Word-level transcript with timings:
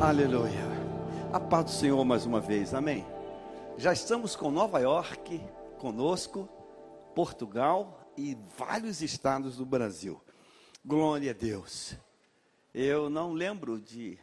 Aleluia. 0.00 0.62
A 1.32 1.40
paz 1.40 1.64
do 1.64 1.70
Senhor 1.72 2.04
mais 2.04 2.24
uma 2.24 2.40
vez, 2.40 2.72
amém. 2.72 3.04
Já 3.76 3.92
estamos 3.92 4.36
com 4.36 4.48
Nova 4.48 4.78
York 4.78 5.40
conosco, 5.76 6.48
Portugal 7.16 8.08
e 8.16 8.38
vários 8.56 9.02
estados 9.02 9.56
do 9.56 9.66
Brasil. 9.66 10.22
Glória 10.84 11.32
a 11.32 11.34
Deus. 11.34 11.96
Eu 12.72 13.10
não 13.10 13.32
lembro 13.32 13.80
de, 13.80 14.16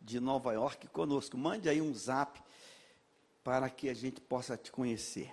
de 0.00 0.18
Nova 0.18 0.54
York 0.54 0.88
conosco. 0.88 1.38
Mande 1.38 1.68
aí 1.68 1.80
um 1.80 1.94
zap 1.94 2.42
para 3.44 3.70
que 3.70 3.88
a 3.88 3.94
gente 3.94 4.20
possa 4.20 4.56
te 4.56 4.72
conhecer. 4.72 5.32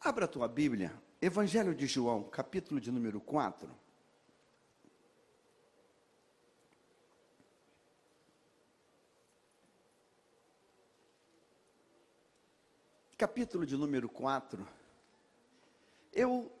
Abra 0.00 0.26
a 0.26 0.28
tua 0.28 0.46
Bíblia, 0.46 0.92
Evangelho 1.20 1.74
de 1.74 1.88
João, 1.88 2.22
capítulo 2.22 2.80
de 2.80 2.92
número 2.92 3.20
4. 3.20 3.68
Capítulo 13.16 13.64
de 13.64 13.74
número 13.76 14.10
4, 14.10 14.68
eu 16.12 16.52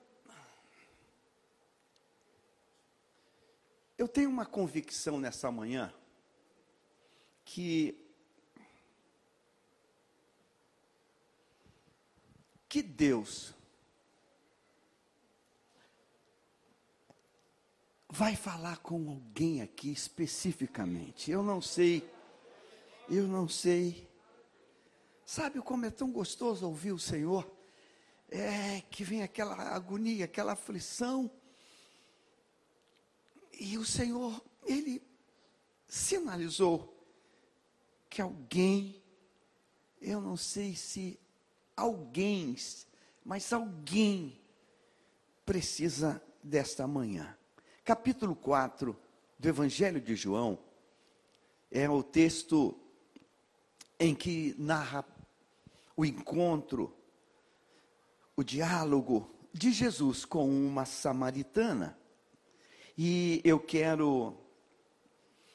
eu 3.98 4.08
tenho 4.08 4.30
uma 4.30 4.46
convicção 4.46 5.20
nessa 5.20 5.50
manhã 5.50 5.92
que 7.44 8.02
que 12.70 12.82
Deus 12.82 13.54
vai 18.08 18.34
falar 18.34 18.78
com 18.78 19.10
alguém 19.10 19.60
aqui 19.60 19.92
especificamente. 19.92 21.30
Eu 21.30 21.42
não 21.42 21.60
sei, 21.60 22.10
eu 23.10 23.28
não 23.28 23.46
sei 23.46 24.08
Sabe 25.26 25.60
como 25.60 25.84
é 25.84 25.90
tão 25.90 26.12
gostoso 26.12 26.64
ouvir 26.64 26.92
o 26.92 27.00
Senhor? 27.00 27.50
É 28.30 28.80
que 28.88 29.02
vem 29.02 29.24
aquela 29.24 29.56
agonia, 29.74 30.24
aquela 30.24 30.52
aflição. 30.52 31.28
E 33.58 33.76
o 33.76 33.84
Senhor, 33.84 34.40
Ele 34.64 35.02
sinalizou 35.88 36.96
que 38.08 38.22
alguém, 38.22 39.02
eu 40.00 40.20
não 40.20 40.36
sei 40.36 40.76
se 40.76 41.18
alguém, 41.76 42.56
mas 43.24 43.52
alguém 43.52 44.40
precisa 45.44 46.22
desta 46.40 46.86
manhã. 46.86 47.36
Capítulo 47.84 48.36
4 48.36 48.96
do 49.36 49.48
Evangelho 49.48 50.00
de 50.00 50.14
João 50.14 50.56
é 51.68 51.90
o 51.90 52.00
texto 52.00 52.80
em 53.98 54.14
que 54.14 54.54
narra 54.56 55.15
o 55.96 56.04
encontro, 56.04 56.94
o 58.36 58.44
diálogo 58.44 59.30
de 59.52 59.72
Jesus 59.72 60.24
com 60.24 60.46
uma 60.46 60.84
samaritana. 60.84 61.98
E 62.96 63.40
eu 63.44 63.58
quero 63.58 64.36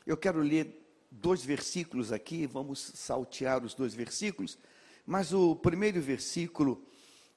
eu 0.06 0.18
quero 0.18 0.40
ler 0.40 0.82
dois 1.12 1.46
versículos 1.46 2.12
aqui, 2.12 2.48
vamos 2.48 2.80
saltear 2.96 3.64
os 3.64 3.76
dois 3.76 3.94
versículos, 3.94 4.58
mas 5.06 5.32
o 5.32 5.56
primeiro 5.56 6.02
versículo 6.02 6.84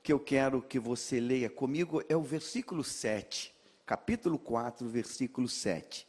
que 0.02 0.12
eu 0.12 0.18
quero 0.18 0.62
que 0.62 0.78
você 0.78 1.20
leia 1.20 1.50
comigo 1.50 2.02
é 2.08 2.16
o 2.16 2.22
versículo 2.22 2.82
7, 2.82 3.54
capítulo 3.84 4.38
4, 4.38 4.88
versículo 4.88 5.46
7. 5.46 6.06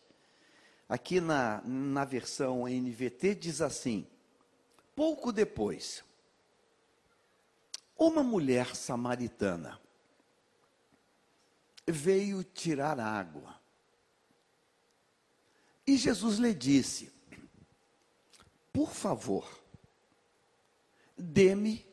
Aqui 0.88 1.20
na, 1.20 1.62
na 1.66 2.06
versão 2.06 2.68
NVT 2.68 3.36
diz 3.36 3.62
assim: 3.62 4.08
Pouco 4.96 5.32
depois, 5.32 6.05
uma 7.98 8.24
mulher 8.24 8.76
samaritana 8.76 9.80
veio 11.88 12.44
tirar 12.44 13.00
água. 13.00 13.59
E 15.86 15.97
Jesus 15.97 16.38
lhe 16.38 16.53
disse: 16.53 17.12
Por 18.74 18.92
favor, 18.92 19.47
dê-me 21.18 21.86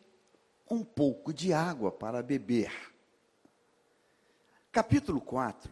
um 0.69 0.83
pouco 0.83 1.33
de 1.33 1.53
água 1.53 1.93
para 1.93 2.23
beber. 2.23 2.73
Capítulo 4.71 5.21
4, 5.21 5.71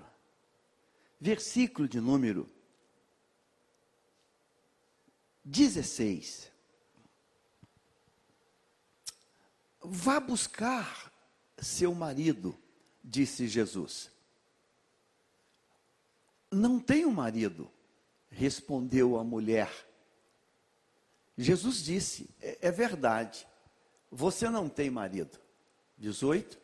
versículo 1.19 1.89
de 1.89 1.99
número 1.99 2.47
16. 5.43 6.50
Vá 9.83 10.21
buscar 10.21 11.11
seu 11.59 11.95
marido, 11.95 12.57
disse 13.03 13.49
Jesus. 13.49 14.11
Não 16.51 16.79
tenho 16.79 17.11
marido, 17.11 17.71
respondeu 18.31 19.19
a 19.19 19.25
mulher. 19.25 19.71
Jesus 21.37 21.83
disse: 21.83 22.29
é, 22.41 22.69
é 22.69 22.71
verdade, 22.71 23.47
você 24.11 24.51
não 24.51 24.69
tem 24.69 24.91
marido. 24.91 25.39
18. 25.97 26.59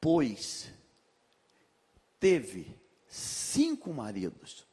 Pois 0.00 0.72
teve 2.18 2.74
cinco 3.08 3.92
maridos 3.92 4.66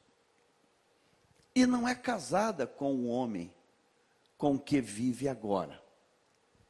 e 1.53 1.65
não 1.65 1.87
é 1.87 1.95
casada 1.95 2.65
com 2.67 2.93
o 2.95 3.07
homem 3.07 3.53
com 4.37 4.57
que 4.57 4.79
vive 4.79 5.27
agora 5.27 5.86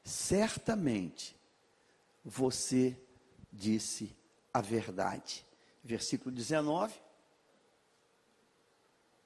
certamente 0.07 1.35
você 2.23 2.97
disse 3.51 4.15
a 4.53 4.61
verdade. 4.61 5.43
Versículo 5.83 6.33
19. 6.33 6.93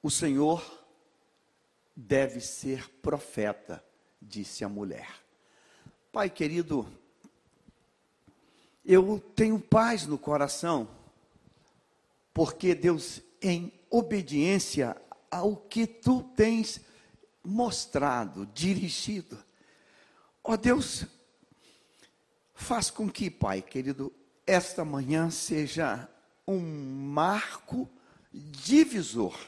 O 0.02 0.10
Senhor 0.10 0.84
deve 1.94 2.40
ser 2.40 2.90
profeta, 3.00 3.82
disse 4.20 4.64
a 4.64 4.68
mulher. 4.68 5.08
Pai 6.10 6.28
querido, 6.28 6.84
eu 8.84 9.20
tenho 9.36 9.60
paz 9.60 10.04
no 10.04 10.18
coração, 10.18 10.88
porque 12.34 12.74
Deus, 12.74 13.20
em 13.40 13.72
obediência 13.88 15.00
ao 15.30 15.54
que 15.54 15.86
tu 15.86 16.24
tens 16.34 16.80
mostrado, 17.44 18.46
dirigido, 18.46 19.38
Ó 20.44 20.52
oh 20.52 20.56
Deus, 20.56 21.06
faz 22.52 22.90
com 22.90 23.08
que, 23.08 23.30
Pai 23.30 23.62
querido, 23.62 24.12
esta 24.44 24.84
manhã 24.84 25.30
seja 25.30 26.08
um 26.46 26.58
marco 26.58 27.88
divisor. 28.32 29.38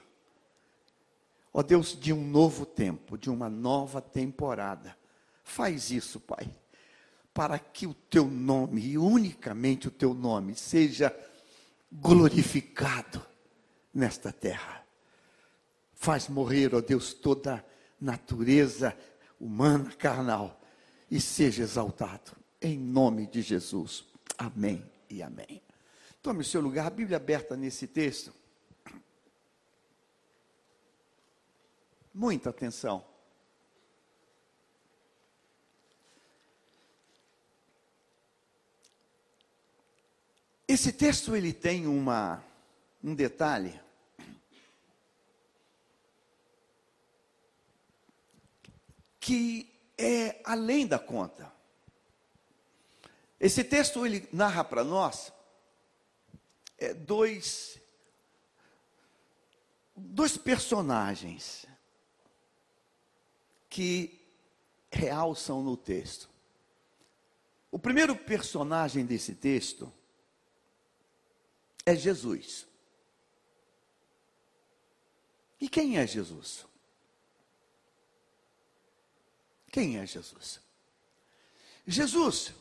Ó 1.53 1.59
oh 1.59 1.63
Deus, 1.65 1.99
de 1.99 2.13
um 2.13 2.25
novo 2.25 2.65
tempo, 2.65 3.19
de 3.19 3.29
uma 3.29 3.51
nova 3.51 4.01
temporada. 4.01 4.97
Faz 5.43 5.91
isso, 5.91 6.21
Pai, 6.21 6.49
para 7.33 7.59
que 7.59 7.89
o 7.89 7.95
teu 7.95 8.27
nome, 8.27 8.81
e 8.81 8.97
unicamente 8.97 9.89
o 9.89 9.91
teu 9.91 10.15
nome, 10.15 10.55
seja 10.55 11.15
glorificado 11.91 13.25
nesta 13.93 14.33
terra. 14.33 14.85
Faz 15.93 16.29
morrer, 16.29 16.73
ó 16.73 16.81
Deus, 16.81 17.13
toda 17.13 17.65
natureza 18.01 18.97
humana, 19.41 19.91
carnal 19.99 20.61
e 21.11 21.21
seja 21.21 21.63
exaltado. 21.63 22.33
Em 22.61 22.79
nome 22.79 23.27
de 23.27 23.43
Jesus. 23.43 24.05
Amém 24.39 24.85
e 25.11 25.23
amém. 25.23 25.63
Tome 26.23 26.41
o 26.41 26.45
seu 26.45 26.61
lugar, 26.61 26.87
a 26.87 26.91
Bíblia 26.91 27.19
aberta 27.19 27.57
nesse 27.57 27.87
texto. 27.87 28.33
Muita 32.13 32.51
atenção. 32.51 33.05
Esse 40.67 40.93
texto 40.93 41.37
ele 41.37 41.53
tem 41.53 41.87
uma 41.87 42.43
um 43.03 43.15
detalhe 43.15 43.79
que 49.21 49.74
é 49.97 50.41
além 50.45 50.87
da 50.87 50.99
conta. 50.99 51.53
Esse 53.39 53.63
texto 53.63 54.07
ele 54.07 54.29
narra 54.33 54.65
para 54.65 54.83
nós 54.83 55.33
é, 56.79 56.95
dois 56.95 57.81
dois 59.97 60.37
personagens 60.37 61.67
que 63.69 64.21
realçam 64.91 65.63
no 65.63 65.77
texto. 65.77 66.29
O 67.71 67.79
primeiro 67.79 68.17
personagem 68.17 69.05
desse 69.05 69.35
texto 69.35 69.93
é 71.85 71.95
Jesus. 71.95 72.67
E 75.61 75.69
quem 75.69 75.99
é 75.99 76.07
Jesus? 76.07 76.65
Quem 79.75 79.99
é 79.99 80.07
Jesus? 80.07 80.61
Jesus 81.85 82.55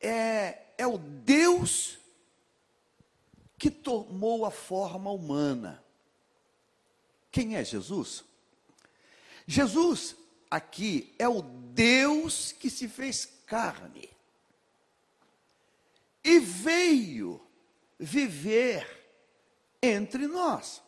é, 0.00 0.68
é 0.78 0.86
o 0.86 0.96
Deus 0.96 1.98
que 3.58 3.70
tomou 3.70 4.46
a 4.46 4.50
forma 4.50 5.10
humana. 5.10 5.84
Quem 7.30 7.56
é 7.56 7.62
Jesus? 7.62 8.24
Jesus 9.46 10.16
aqui 10.50 11.14
é 11.18 11.28
o 11.28 11.42
Deus 11.42 12.52
que 12.52 12.70
se 12.70 12.88
fez 12.88 13.26
carne 13.44 14.08
e 16.24 16.38
veio 16.38 17.38
viver 17.98 18.88
entre 19.82 20.26
nós. 20.26 20.80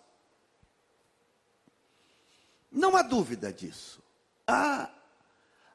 Não 2.72 2.96
há 2.96 3.02
dúvida 3.02 3.52
disso. 3.52 4.02
Há, 4.46 4.95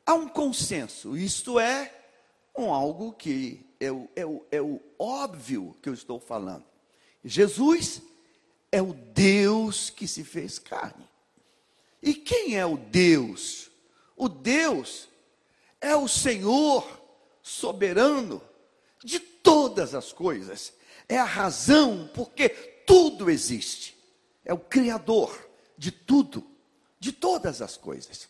há 0.06 0.14
um 0.14 0.28
consenso, 0.28 1.18
isto 1.18 1.60
é, 1.60 1.94
um 2.58 2.74
algo 2.74 3.14
que 3.14 3.66
é 3.80 3.92
o, 3.92 4.10
é, 4.16 4.26
o, 4.26 4.46
é 4.52 4.62
o 4.62 4.80
óbvio 5.00 5.76
que 5.82 5.90
eu 5.90 5.94
estou 5.94 6.20
falando. 6.20 6.66
Jesus 7.24 8.02
é 8.72 8.82
o 8.82 8.94
Deus 8.94 9.90
que 9.90 10.08
se 10.08 10.24
fez 10.24 10.60
carne. 10.60 11.10
E 12.02 12.14
quem 12.14 12.58
é 12.58 12.66
o 12.66 12.78
Deus? 12.78 13.70
O 14.16 14.28
Deus 14.28 15.08
é 15.80 15.96
o 15.96 16.08
Senhor 16.08 16.88
soberano 17.42 18.42
de 19.04 19.20
todas 19.20 19.94
as 19.94 20.12
coisas. 20.12 20.74
É 21.08 21.18
a 21.18 21.26
razão 21.26 22.10
porque 22.14 22.50
tudo 22.50 23.30
existe. 23.30 23.98
É 24.44 24.54
o 24.54 24.60
Criador 24.60 25.50
de 25.78 25.92
tudo, 25.92 26.46
de 27.00 27.12
todas 27.12 27.62
as 27.62 27.78
coisas. 27.78 28.30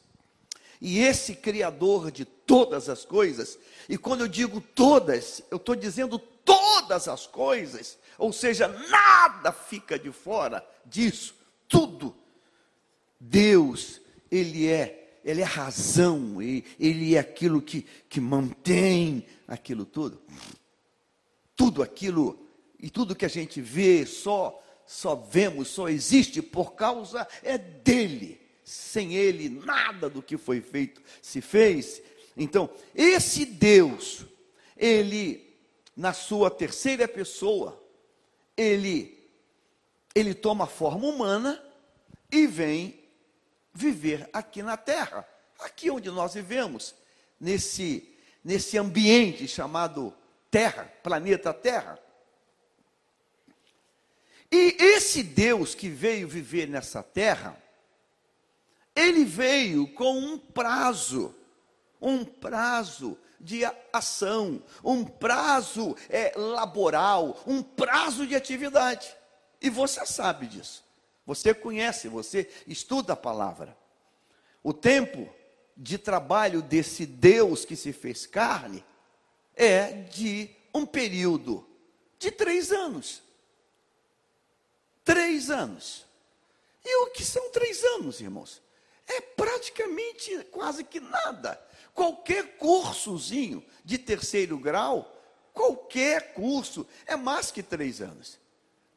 E 0.82 0.98
esse 0.98 1.36
Criador 1.36 2.10
de 2.10 2.26
todas 2.26 2.90
as 2.90 3.06
coisas, 3.06 3.60
e 3.88 4.00
quando 4.00 4.22
eu 4.22 4.28
digo 4.28 4.60
todas, 4.60 5.44
eu 5.52 5.58
estou 5.58 5.76
dizendo 5.76 6.18
todas 6.18 7.08
as 7.08 7.28
coisas, 7.28 8.00
ou 8.18 8.34
seja, 8.34 8.68
nada 8.68 9.52
fica 9.52 10.00
de 10.00 10.12
fora 10.12 10.66
disso, 10.84 11.36
tudo. 11.68 12.16
Deus, 13.20 14.02
Ele 14.32 14.68
é, 14.68 15.20
Ele 15.24 15.42
é 15.42 15.46
razão, 15.46 16.42
Ele 16.42 17.16
é 17.16 17.20
aquilo 17.20 17.62
que, 17.62 17.86
que 18.10 18.20
mantém 18.20 19.28
aquilo 19.48 19.86
tudo. 19.86 20.20
Tudo 21.56 21.84
aquilo, 21.84 22.44
e 22.80 22.90
tudo 22.90 23.16
que 23.16 23.26
a 23.26 23.30
gente 23.30 23.62
vê, 23.62 24.04
só, 24.04 24.60
só 24.84 25.14
vemos, 25.14 25.68
só 25.68 25.88
existe 25.88 26.42
por 26.42 26.74
causa 26.74 27.28
é 27.44 27.56
dEle 27.56 28.41
sem 28.72 29.16
ele, 29.16 29.50
nada 29.50 30.10
do 30.10 30.24
que 30.24 30.38
foi 30.38 30.62
feito 30.62 31.02
se 31.22 31.42
fez. 31.42 32.02
Então, 32.38 32.70
esse 32.96 33.44
Deus, 33.44 34.26
ele, 34.78 35.54
na 35.96 36.14
sua 36.14 36.50
terceira 36.50 37.06
pessoa, 37.06 37.84
ele, 38.56 39.30
ele 40.16 40.34
toma 40.34 40.66
forma 40.66 41.06
humana 41.06 41.62
e 42.32 42.48
vem 42.48 42.98
viver 43.74 44.30
aqui 44.32 44.64
na 44.64 44.78
terra, 44.78 45.28
aqui 45.60 45.92
onde 45.92 46.10
nós 46.10 46.34
vivemos, 46.34 46.96
nesse, 47.38 48.08
nesse 48.42 48.78
ambiente 48.78 49.50
chamado 49.50 50.16
Terra, 50.50 50.86
planeta 51.04 51.54
Terra. 51.54 52.00
E 54.50 54.78
esse 54.80 55.24
Deus 55.24 55.76
que 55.76 55.90
veio 55.90 56.26
viver 56.26 56.70
nessa 56.70 57.04
terra, 57.04 57.62
ele 58.96 59.24
veio 59.24 59.88
com 59.94 60.18
um 60.18 60.38
prazo, 60.38 61.34
um 62.02 62.24
prazo 62.26 63.18
de 63.40 63.62
ação, 63.92 64.62
um 64.84 65.04
prazo 65.04 65.96
é, 66.10 66.34
laboral, 66.36 67.42
um 67.48 67.64
prazo 67.64 68.28
de 68.28 68.36
atividade. 68.36 69.16
E 69.62 69.70
você 69.70 70.06
sabe 70.06 70.48
disso. 70.48 70.84
Você 71.26 71.54
conhece, 71.54 72.08
você 72.08 72.50
estuda 72.68 73.14
a 73.14 73.18
palavra. 73.18 73.78
O 74.64 74.74
tempo 74.74 75.30
de 75.76 75.98
trabalho 75.98 76.62
desse 76.62 77.06
Deus 77.06 77.66
que 77.66 77.76
se 77.76 77.94
fez 77.94 78.26
carne 78.26 78.84
é 79.56 79.92
de 79.92 80.50
um 80.74 80.86
período 80.86 81.68
de 82.20 82.32
três 82.32 82.72
anos. 82.72 83.22
Três 85.04 85.50
anos. 85.50 86.06
E 86.84 87.04
o 87.04 87.12
que 87.12 87.24
são 87.24 87.50
três 87.52 87.84
anos, 87.84 88.20
irmãos? 88.22 88.62
É 89.08 89.22
praticamente 89.22 90.44
quase 90.52 90.84
que 90.84 91.00
nada. 91.00 91.62
Qualquer 91.94 92.58
cursozinho 92.58 93.64
de 93.84 93.98
terceiro 93.98 94.58
grau, 94.58 95.20
qualquer 95.54 96.34
curso, 96.34 96.88
é 97.06 97.16
mais 97.16 97.52
que 97.52 97.62
três 97.62 98.02
anos. 98.02 98.40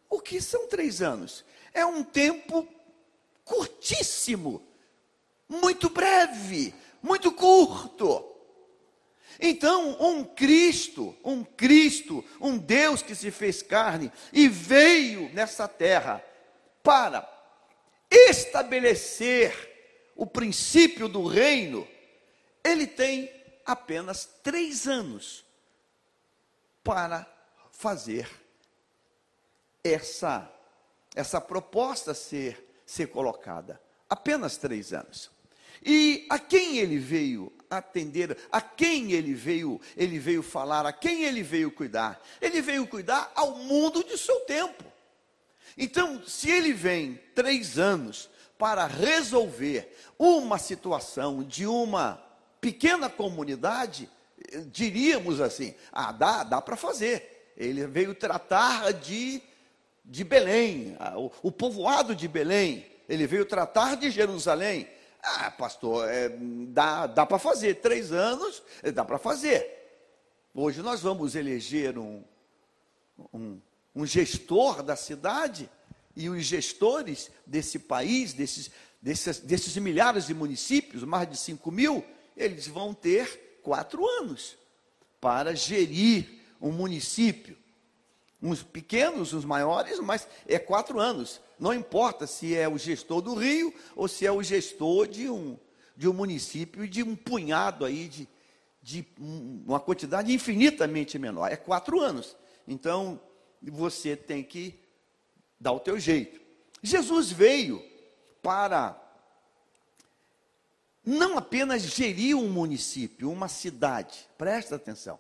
O 0.08 0.20
que 0.20 0.40
são 0.40 0.68
três 0.68 1.02
anos? 1.02 1.44
É 1.72 1.84
um 1.84 2.04
tempo 2.04 2.68
curtíssimo, 3.44 4.62
muito 5.48 5.90
breve, 5.90 6.72
muito 7.02 7.32
curto. 7.32 8.30
Então, 9.40 9.96
um 10.00 10.24
Cristo, 10.24 11.16
um 11.24 11.42
Cristo, 11.42 12.24
um 12.40 12.56
Deus 12.56 13.02
que 13.02 13.14
se 13.14 13.30
fez 13.30 13.62
carne 13.62 14.12
e 14.32 14.48
veio 14.48 15.28
nessa 15.34 15.66
terra 15.66 16.24
para 16.82 17.28
estabelecer 18.10 19.73
o 20.14 20.26
princípio 20.26 21.08
do 21.08 21.26
reino, 21.26 21.86
ele 22.62 22.86
tem 22.86 23.30
apenas 23.64 24.26
três 24.42 24.86
anos 24.86 25.44
para 26.82 27.26
fazer 27.70 28.28
essa, 29.82 30.50
essa 31.14 31.40
proposta 31.40 32.14
ser, 32.14 32.82
ser 32.86 33.08
colocada. 33.08 33.80
Apenas 34.08 34.56
três 34.56 34.92
anos. 34.92 35.30
E 35.84 36.26
a 36.30 36.38
quem 36.38 36.78
ele 36.78 36.98
veio 36.98 37.52
atender, 37.68 38.38
a 38.50 38.60
quem 38.60 39.12
ele 39.12 39.34
veio, 39.34 39.80
ele 39.96 40.18
veio 40.18 40.42
falar, 40.42 40.86
a 40.86 40.92
quem 40.92 41.24
ele 41.24 41.42
veio 41.42 41.70
cuidar? 41.70 42.22
Ele 42.40 42.62
veio 42.62 42.86
cuidar 42.86 43.32
ao 43.34 43.56
mundo 43.56 44.04
de 44.04 44.16
seu 44.16 44.40
tempo. 44.40 44.84
Então, 45.76 46.24
se 46.24 46.50
ele 46.50 46.72
vem 46.72 47.20
três 47.34 47.78
anos 47.78 48.30
para 48.58 48.86
resolver 48.86 49.94
uma 50.18 50.58
situação 50.58 51.42
de 51.42 51.66
uma 51.66 52.22
pequena 52.60 53.10
comunidade, 53.10 54.08
diríamos 54.66 55.40
assim: 55.40 55.74
ah, 55.92 56.12
dá, 56.12 56.44
dá 56.44 56.60
para 56.60 56.76
fazer. 56.76 57.52
Ele 57.56 57.86
veio 57.86 58.14
tratar 58.14 58.92
de, 58.92 59.40
de 60.04 60.24
Belém, 60.24 60.96
o, 61.16 61.30
o 61.48 61.52
povoado 61.52 62.14
de 62.14 62.26
Belém, 62.26 62.86
ele 63.08 63.26
veio 63.26 63.44
tratar 63.44 63.96
de 63.96 64.10
Jerusalém. 64.10 64.88
Ah, 65.22 65.50
pastor, 65.50 66.08
é, 66.08 66.28
dá, 66.68 67.06
dá 67.06 67.24
para 67.24 67.38
fazer, 67.38 67.76
três 67.76 68.12
anos, 68.12 68.62
é, 68.82 68.90
dá 68.90 69.04
para 69.04 69.18
fazer. 69.18 69.74
Hoje 70.54 70.82
nós 70.82 71.00
vamos 71.00 71.34
eleger 71.34 71.98
um, 71.98 72.22
um, 73.32 73.60
um 73.94 74.06
gestor 74.06 74.82
da 74.82 74.96
cidade, 74.96 75.68
e 76.16 76.28
os 76.28 76.44
gestores 76.44 77.30
desse 77.46 77.78
país, 77.78 78.32
desses, 78.32 78.70
desses, 79.00 79.40
desses 79.40 79.76
milhares 79.76 80.26
de 80.26 80.34
municípios, 80.34 81.02
mais 81.02 81.28
de 81.28 81.36
5 81.36 81.70
mil, 81.70 82.04
eles 82.36 82.66
vão 82.66 82.94
ter 82.94 83.58
quatro 83.62 84.06
anos 84.06 84.56
para 85.20 85.54
gerir 85.54 86.26
um 86.60 86.70
município. 86.70 87.56
Uns 88.40 88.62
pequenos, 88.62 89.32
uns 89.32 89.44
maiores, 89.44 89.98
mas 90.00 90.28
é 90.46 90.58
quatro 90.58 91.00
anos. 91.00 91.40
Não 91.58 91.72
importa 91.72 92.26
se 92.26 92.54
é 92.54 92.68
o 92.68 92.76
gestor 92.76 93.22
do 93.22 93.34
Rio 93.34 93.72
ou 93.96 94.06
se 94.06 94.26
é 94.26 94.30
o 94.30 94.42
gestor 94.42 95.08
de 95.08 95.30
um, 95.30 95.58
de 95.96 96.06
um 96.08 96.12
município 96.12 96.86
de 96.86 97.02
um 97.02 97.16
punhado 97.16 97.84
aí 97.84 98.06
de, 98.06 98.28
de 98.82 99.06
uma 99.18 99.80
quantidade 99.80 100.32
infinitamente 100.32 101.18
menor. 101.18 101.50
É 101.50 101.56
quatro 101.56 102.00
anos. 102.00 102.36
Então, 102.68 103.18
você 103.62 104.14
tem 104.14 104.42
que 104.42 104.83
dá 105.58 105.72
o 105.72 105.80
teu 105.80 105.98
jeito. 105.98 106.40
Jesus 106.82 107.30
veio 107.30 107.82
para 108.42 109.00
não 111.04 111.36
apenas 111.36 111.82
gerir 111.82 112.36
um 112.36 112.48
município, 112.48 113.30
uma 113.30 113.48
cidade, 113.48 114.26
presta 114.38 114.76
atenção. 114.76 115.18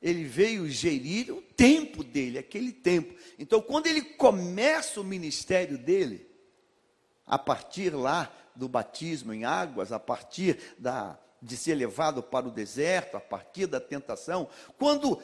Ele 0.00 0.24
veio 0.24 0.68
gerir 0.68 1.32
o 1.32 1.40
tempo 1.40 2.04
dele, 2.04 2.38
aquele 2.38 2.70
tempo. 2.70 3.14
Então, 3.38 3.60
quando 3.62 3.86
ele 3.86 4.02
começa 4.02 5.00
o 5.00 5.04
ministério 5.04 5.78
dele, 5.78 6.26
a 7.26 7.38
partir 7.38 7.90
lá 7.90 8.30
do 8.54 8.68
batismo 8.68 9.32
em 9.32 9.44
águas, 9.44 9.92
a 9.92 9.98
partir 9.98 10.58
da, 10.78 11.18
de 11.42 11.56
ser 11.56 11.74
levado 11.74 12.22
para 12.22 12.46
o 12.46 12.50
deserto, 12.50 13.16
a 13.16 13.20
partir 13.20 13.66
da 13.66 13.80
tentação, 13.80 14.48
quando 14.78 15.20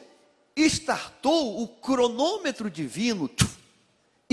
estartou 0.55 1.61
o 1.61 1.67
cronômetro 1.67 2.69
divino, 2.69 3.29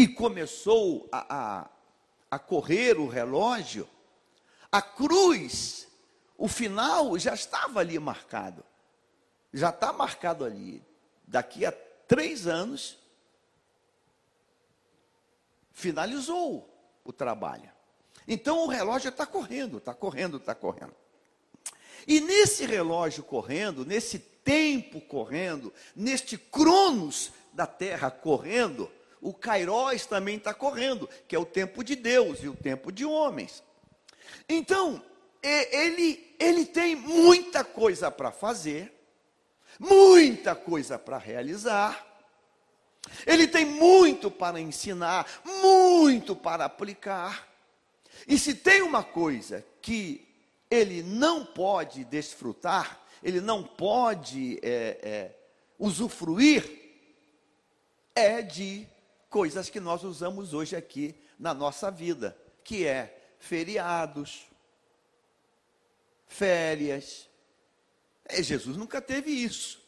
e 0.01 0.09
começou 0.09 1.07
a, 1.13 1.37
a, 1.61 1.71
a 2.31 2.39
correr 2.39 2.99
o 2.99 3.07
relógio, 3.07 3.87
a 4.73 4.81
cruz, 4.81 5.87
o 6.39 6.49
final 6.49 7.19
já 7.19 7.35
estava 7.35 7.81
ali 7.81 7.99
marcado. 7.99 8.65
Já 9.53 9.69
está 9.69 9.93
marcado 9.93 10.43
ali. 10.43 10.83
Daqui 11.27 11.67
a 11.67 11.73
três 12.09 12.47
anos, 12.47 12.97
finalizou 15.71 16.67
o 17.05 17.13
trabalho. 17.13 17.71
Então 18.27 18.65
o 18.65 18.69
relógio 18.69 19.11
está 19.11 19.27
correndo, 19.27 19.77
está 19.77 19.93
correndo, 19.93 20.39
está 20.39 20.55
correndo. 20.55 20.95
E 22.07 22.21
nesse 22.21 22.65
relógio 22.65 23.23
correndo, 23.23 23.85
nesse 23.85 24.19
tempo 24.19 24.99
correndo, 25.03 25.71
neste 25.95 26.39
cronos 26.39 27.33
da 27.53 27.67
terra 27.67 28.11
correndo, 28.11 28.91
o 29.21 29.35
Kairos 29.35 30.07
também 30.07 30.37
está 30.37 30.55
correndo, 30.55 31.09
que 31.29 31.37
é 31.37 31.39
o 31.39 31.45
tempo 31.45 31.85
de 31.85 31.95
Deus 31.95 32.43
e 32.43 32.49
o 32.49 32.57
tempo 32.57 32.91
de 32.91 33.05
homens. 33.05 33.63
Então, 34.49 35.03
ele, 35.43 36.35
ele 36.39 36.65
tem 36.65 36.95
muita 36.97 37.65
coisa 37.65 38.11
para 38.11 38.31
fazer, 38.31 38.93
muita 39.79 40.55
coisa 40.55 40.99
para 40.99 41.19
realizar, 41.19 42.07
ele 43.27 43.47
tem 43.47 43.65
muito 43.65 44.31
para 44.31 44.61
ensinar, 44.61 45.27
muito 45.63 46.37
para 46.37 46.65
aplicar. 46.65 47.49
E 48.27 48.39
se 48.39 48.55
tem 48.55 48.83
uma 48.83 49.03
coisa 49.03 49.65
que 49.81 50.27
ele 50.71 51.03
não 51.03 51.45
pode 51.45 52.05
desfrutar, 52.05 53.01
ele 53.23 53.41
não 53.41 53.63
pode 53.63 54.59
é, 54.63 54.99
é, 55.03 55.37
usufruir, 55.79 56.79
é 58.15 58.43
de 58.43 58.87
coisas 59.31 59.71
que 59.71 59.79
nós 59.79 60.03
usamos 60.03 60.53
hoje 60.53 60.75
aqui 60.75 61.15
na 61.39 61.55
nossa 61.55 61.89
vida, 61.91 62.37
que 62.65 62.85
é 62.85 63.17
feriados, 63.39 64.43
férias. 66.27 67.29
É, 68.27 68.43
Jesus 68.43 68.77
nunca 68.77 69.01
teve 69.01 69.31
isso. 69.31 69.81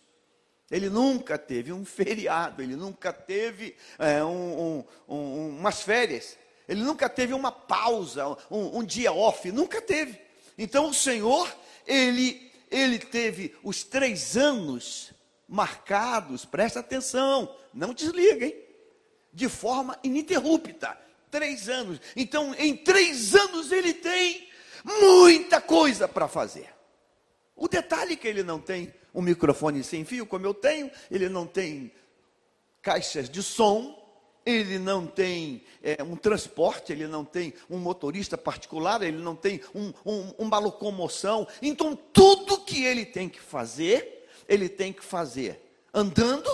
Ele 0.71 0.89
nunca 0.89 1.37
teve 1.37 1.73
um 1.73 1.85
feriado, 1.85 2.63
ele 2.63 2.77
nunca 2.77 3.13
teve 3.13 3.77
é, 3.99 4.25
um, 4.25 4.85
um, 5.09 5.15
um, 5.15 5.49
umas 5.59 5.83
férias, 5.83 6.39
ele 6.67 6.83
nunca 6.83 7.11
teve 7.11 7.35
uma 7.35 7.53
pausa, 7.53 8.39
um, 8.51 8.83
dia 8.83 9.13
off, 9.13 9.53
nunca 9.53 9.83
teve. 9.83 10.19
Então 10.57 10.89
o 10.89 10.95
Senhor, 10.95 11.55
ele, 11.87 12.51
ele 12.71 12.99
teve 12.99 13.55
os 13.63 13.85
três 13.85 14.35
anos 14.35 15.13
marcados, 15.47 16.47
presta 16.47 16.81
atenção, 16.81 17.55
não 17.75 17.93
desliguem, 17.93 18.72
de 19.33 19.49
forma 19.49 19.99
ininterrupta. 20.03 20.99
Três 21.31 21.69
anos. 21.69 22.01
Então, 22.15 22.55
em 22.59 22.77
três 22.77 23.35
anos 23.35 23.73
ele 23.73 23.95
tem 23.95 24.49
muita 24.85 25.61
coisa 25.61 26.07
para 26.07 26.29
fazer. 26.29 26.69
O 27.57 27.69
detalhe 27.69 28.15
é 28.15 28.17
que 28.17 28.29
ele 28.29 28.43
não 28.43 28.61
tem 28.61 28.93
um 29.15 29.23
microfone 29.23 29.83
sem 29.85 30.05
fio, 30.05 30.27
como 30.27 30.47
eu 30.47 30.55
tenho, 30.55 30.91
ele 31.11 31.29
não 31.29 31.47
tem 31.47 31.93
caixas 32.81 33.29
de 33.29 33.43
som, 33.43 33.99
ele 34.45 34.79
não 34.79 35.07
tem 35.07 35.63
é, 35.83 36.03
um 36.03 36.17
transporte, 36.17 36.93
ele 36.93 37.07
não 37.07 37.25
tem 37.25 37.55
um 37.71 37.79
motorista 37.79 38.37
particular, 38.37 39.03
ele 39.03 39.19
não 39.19 39.37
tem 39.37 39.61
um, 39.75 39.93
um, 40.05 40.35
uma 40.39 40.59
locomoção. 40.59 41.47
Então, 41.61 41.97
tudo 42.13 42.61
que 42.65 42.85
ele 42.85 43.07
tem 43.07 43.29
que 43.29 43.41
fazer, 43.41 44.27
ele 44.49 44.69
tem 44.69 44.93
que 44.93 45.05
fazer 45.05 45.61
andando 45.95 46.51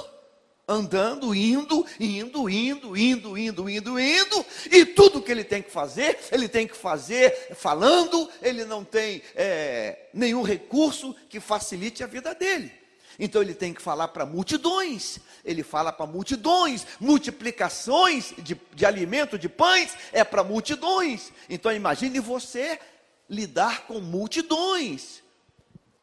andando, 0.69 1.35
indo, 1.35 1.87
indo, 1.99 2.51
indo, 2.51 2.97
indo, 2.97 3.39
indo, 3.39 3.71
indo, 3.71 3.99
indo, 3.99 4.47
e 4.71 4.85
tudo 4.85 5.23
que 5.23 5.33
ele 5.33 5.43
tem 5.43 5.63
que 5.63 5.71
fazer, 5.71 6.19
ele 6.31 6.47
tem 6.47 6.69
que 6.69 6.77
fazer 6.77 7.55
falando, 7.55 8.29
ele 8.43 8.67
não 8.67 8.85
tem 8.85 9.23
é, 9.35 10.09
nenhum 10.13 10.43
recurso 10.43 11.17
que 11.31 11.41
facilite 11.41 12.05
a 12.05 12.07
vida 12.07 12.35
dele. 12.35 12.71
Então 13.19 13.41
ele 13.43 13.55
tem 13.55 13.73
que 13.73 13.83
falar 13.83 14.09
para 14.09 14.27
multidões, 14.27 15.19
ele 15.45 15.63
fala 15.65 15.91
para 15.91 16.07
multidões, 16.07 16.87
multiplicações 17.01 18.35
de, 18.39 18.57
de 18.75 18.87
alimento, 18.87 19.39
de 19.39 19.49
pães, 19.49 19.97
é 20.13 20.23
para 20.23 20.45
multidões. 20.45 21.33
Então 21.49 21.73
imagine 21.73 22.21
você 22.21 22.79
lidar 23.29 23.87
com 23.87 24.01
multidões. 24.01 25.23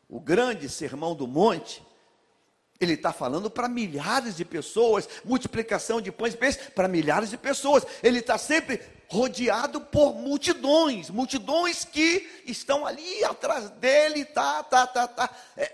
O 0.09 0.19
grande 0.19 0.67
sermão 0.67 1.15
do 1.15 1.25
monte 1.25 1.84
ele 2.79 2.93
está 2.93 3.13
falando 3.13 3.49
para 3.49 3.69
milhares 3.69 4.35
de 4.35 4.43
pessoas, 4.43 5.07
multiplicação 5.23 6.01
de 6.01 6.11
pães 6.11 6.33
e 6.33 6.37
peixes 6.37 6.69
para 6.69 6.87
milhares 6.87 7.29
de 7.29 7.37
pessoas. 7.37 7.85
Ele 8.03 8.19
está 8.19 8.37
sempre 8.37 8.81
rodeado 9.07 9.79
por 9.79 10.13
multidões, 10.13 11.09
multidões 11.09 11.85
que 11.85 12.41
estão 12.45 12.85
ali 12.85 13.23
atrás 13.23 13.69
dele, 13.71 14.25
tá, 14.25 14.63
tá, 14.63 14.85
tá, 14.87 15.07
tá. 15.07 15.29
É, 15.55 15.71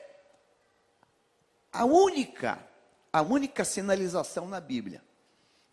a 1.71 1.85
única, 1.85 2.59
a 3.11 3.21
única 3.21 3.63
sinalização 3.63 4.47
na 4.47 4.59
Bíblia 4.59 5.01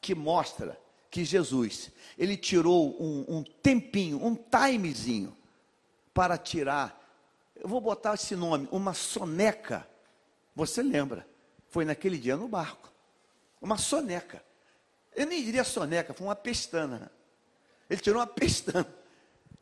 que 0.00 0.14
mostra 0.14 0.80
que 1.10 1.24
Jesus, 1.24 1.90
ele 2.16 2.36
tirou 2.36 2.96
um, 3.02 3.24
um 3.28 3.42
tempinho, 3.42 4.24
um 4.24 4.34
timezinho, 4.34 5.36
para 6.12 6.36
tirar, 6.36 7.00
eu 7.54 7.68
vou 7.68 7.80
botar 7.80 8.14
esse 8.14 8.34
nome, 8.34 8.68
uma 8.72 8.92
soneca 8.92 9.87
você 10.58 10.82
lembra? 10.82 11.24
Foi 11.68 11.84
naquele 11.84 12.18
dia 12.18 12.36
no 12.36 12.48
barco. 12.48 12.92
Uma 13.60 13.78
soneca. 13.78 14.42
Eu 15.14 15.24
nem 15.24 15.44
diria 15.44 15.62
soneca, 15.62 16.12
foi 16.12 16.26
uma 16.26 16.34
pestana. 16.34 17.12
Ele 17.88 18.00
tirou 18.00 18.20
uma 18.20 18.26
pestana. 18.26 18.86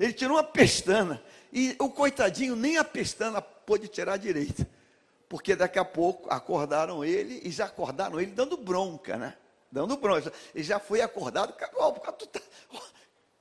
Ele 0.01 0.15
tirou 0.15 0.39
uma 0.39 0.45
pestana. 0.45 1.23
E 1.53 1.77
o 1.79 1.91
coitadinho 1.91 2.57
nem 2.57 2.79
a 2.79 2.85
pestana 2.85 3.43
pôde 3.43 3.89
tirar 3.89 4.17
direito. 4.17 4.67
Porque 5.29 5.55
daqui 5.55 5.79
a 5.79 5.85
pouco 5.85 6.33
acordaram 6.33 7.05
ele 7.05 7.43
e 7.45 7.51
já 7.51 7.67
acordaram 7.67 8.19
ele 8.19 8.31
dando 8.31 8.57
bronca, 8.57 9.19
né? 9.19 9.37
Dando 9.71 9.99
bronca. 9.99 10.33
Ele 10.55 10.65
já 10.65 10.79
foi 10.79 11.03
acordado. 11.03 11.51
O 11.51 12.81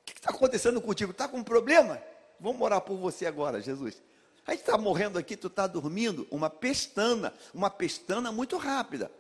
que 0.04 0.14
está 0.14 0.30
acontecendo 0.30 0.82
contigo? 0.82 1.12
Está 1.12 1.26
com 1.28 1.38
um 1.38 1.44
problema? 1.44 2.02
Vamos 2.38 2.58
morar 2.60 2.82
por 2.82 2.98
você 2.98 3.26
agora, 3.26 3.62
Jesus. 3.62 4.02
A 4.46 4.52
gente 4.52 4.62
está 4.62 4.78
morrendo 4.78 5.18
aqui, 5.18 5.36
tu 5.36 5.48
está 5.48 5.66
dormindo, 5.66 6.28
uma 6.30 6.50
pestana, 6.50 7.34
uma 7.54 7.70
pestana 7.70 8.32
muito 8.32 8.58
rápida. 8.58 9.12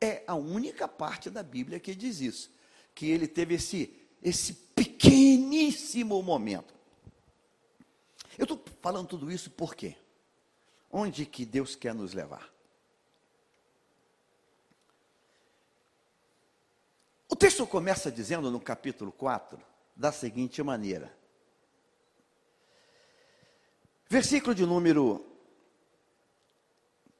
É 0.00 0.22
a 0.26 0.34
única 0.34 0.88
parte 0.88 1.28
da 1.28 1.42
Bíblia 1.42 1.78
que 1.78 1.94
diz 1.94 2.20
isso, 2.20 2.50
que 2.94 3.10
ele 3.10 3.28
teve 3.28 3.54
esse, 3.56 3.94
esse 4.22 4.54
pequeníssimo 4.54 6.22
momento. 6.22 6.74
Eu 8.38 8.44
estou 8.44 8.62
falando 8.80 9.08
tudo 9.08 9.30
isso 9.30 9.50
por 9.50 9.74
quê? 9.74 9.96
Onde 10.90 11.26
que 11.26 11.44
Deus 11.44 11.76
quer 11.76 11.94
nos 11.94 12.14
levar? 12.14 12.50
O 17.28 17.36
texto 17.36 17.66
começa 17.66 18.10
dizendo 18.10 18.50
no 18.50 18.58
capítulo 18.58 19.12
4, 19.12 19.60
da 19.94 20.10
seguinte 20.10 20.62
maneira: 20.62 21.14
Versículo 24.10 24.52
de 24.56 24.66
número 24.66 25.24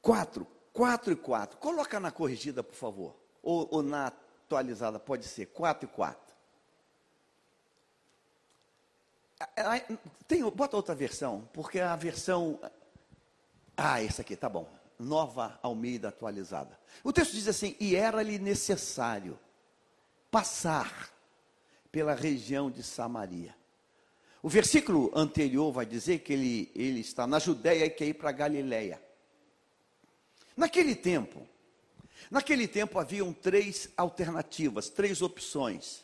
4, 0.02 0.44
4 0.72 1.12
e 1.12 1.16
4. 1.16 1.56
Coloca 1.58 2.00
na 2.00 2.10
corrigida, 2.10 2.64
por 2.64 2.74
favor. 2.74 3.14
Ou, 3.40 3.68
ou 3.70 3.80
na 3.80 4.08
atualizada, 4.08 4.98
pode 4.98 5.24
ser 5.24 5.46
4 5.46 5.88
e 5.88 5.92
4. 5.92 6.34
Tem, 10.26 10.42
bota 10.50 10.76
outra 10.76 10.92
versão, 10.92 11.48
porque 11.52 11.78
a 11.78 11.94
versão. 11.94 12.58
Ah, 13.76 14.02
essa 14.02 14.22
aqui, 14.22 14.34
tá 14.34 14.48
bom. 14.48 14.68
Nova 14.98 15.60
Almeida 15.62 16.08
atualizada. 16.08 16.76
O 17.04 17.12
texto 17.12 17.34
diz 17.34 17.46
assim: 17.46 17.76
E 17.78 17.94
era-lhe 17.94 18.36
necessário 18.36 19.38
passar 20.28 21.08
pela 21.92 22.14
região 22.14 22.68
de 22.68 22.82
Samaria. 22.82 23.59
O 24.42 24.48
versículo 24.48 25.10
anterior 25.14 25.70
vai 25.70 25.84
dizer 25.84 26.20
que 26.20 26.32
ele, 26.32 26.72
ele 26.74 27.00
está 27.00 27.26
na 27.26 27.38
Judéia 27.38 27.84
e 27.84 27.90
quer 27.90 28.06
ir 28.06 28.14
para 28.14 28.32
Galiléia. 28.32 29.00
Naquele 30.56 30.94
tempo, 30.94 31.46
naquele 32.30 32.66
tempo 32.66 32.98
haviam 32.98 33.32
três 33.32 33.90
alternativas, 33.96 34.88
três 34.88 35.20
opções. 35.20 36.02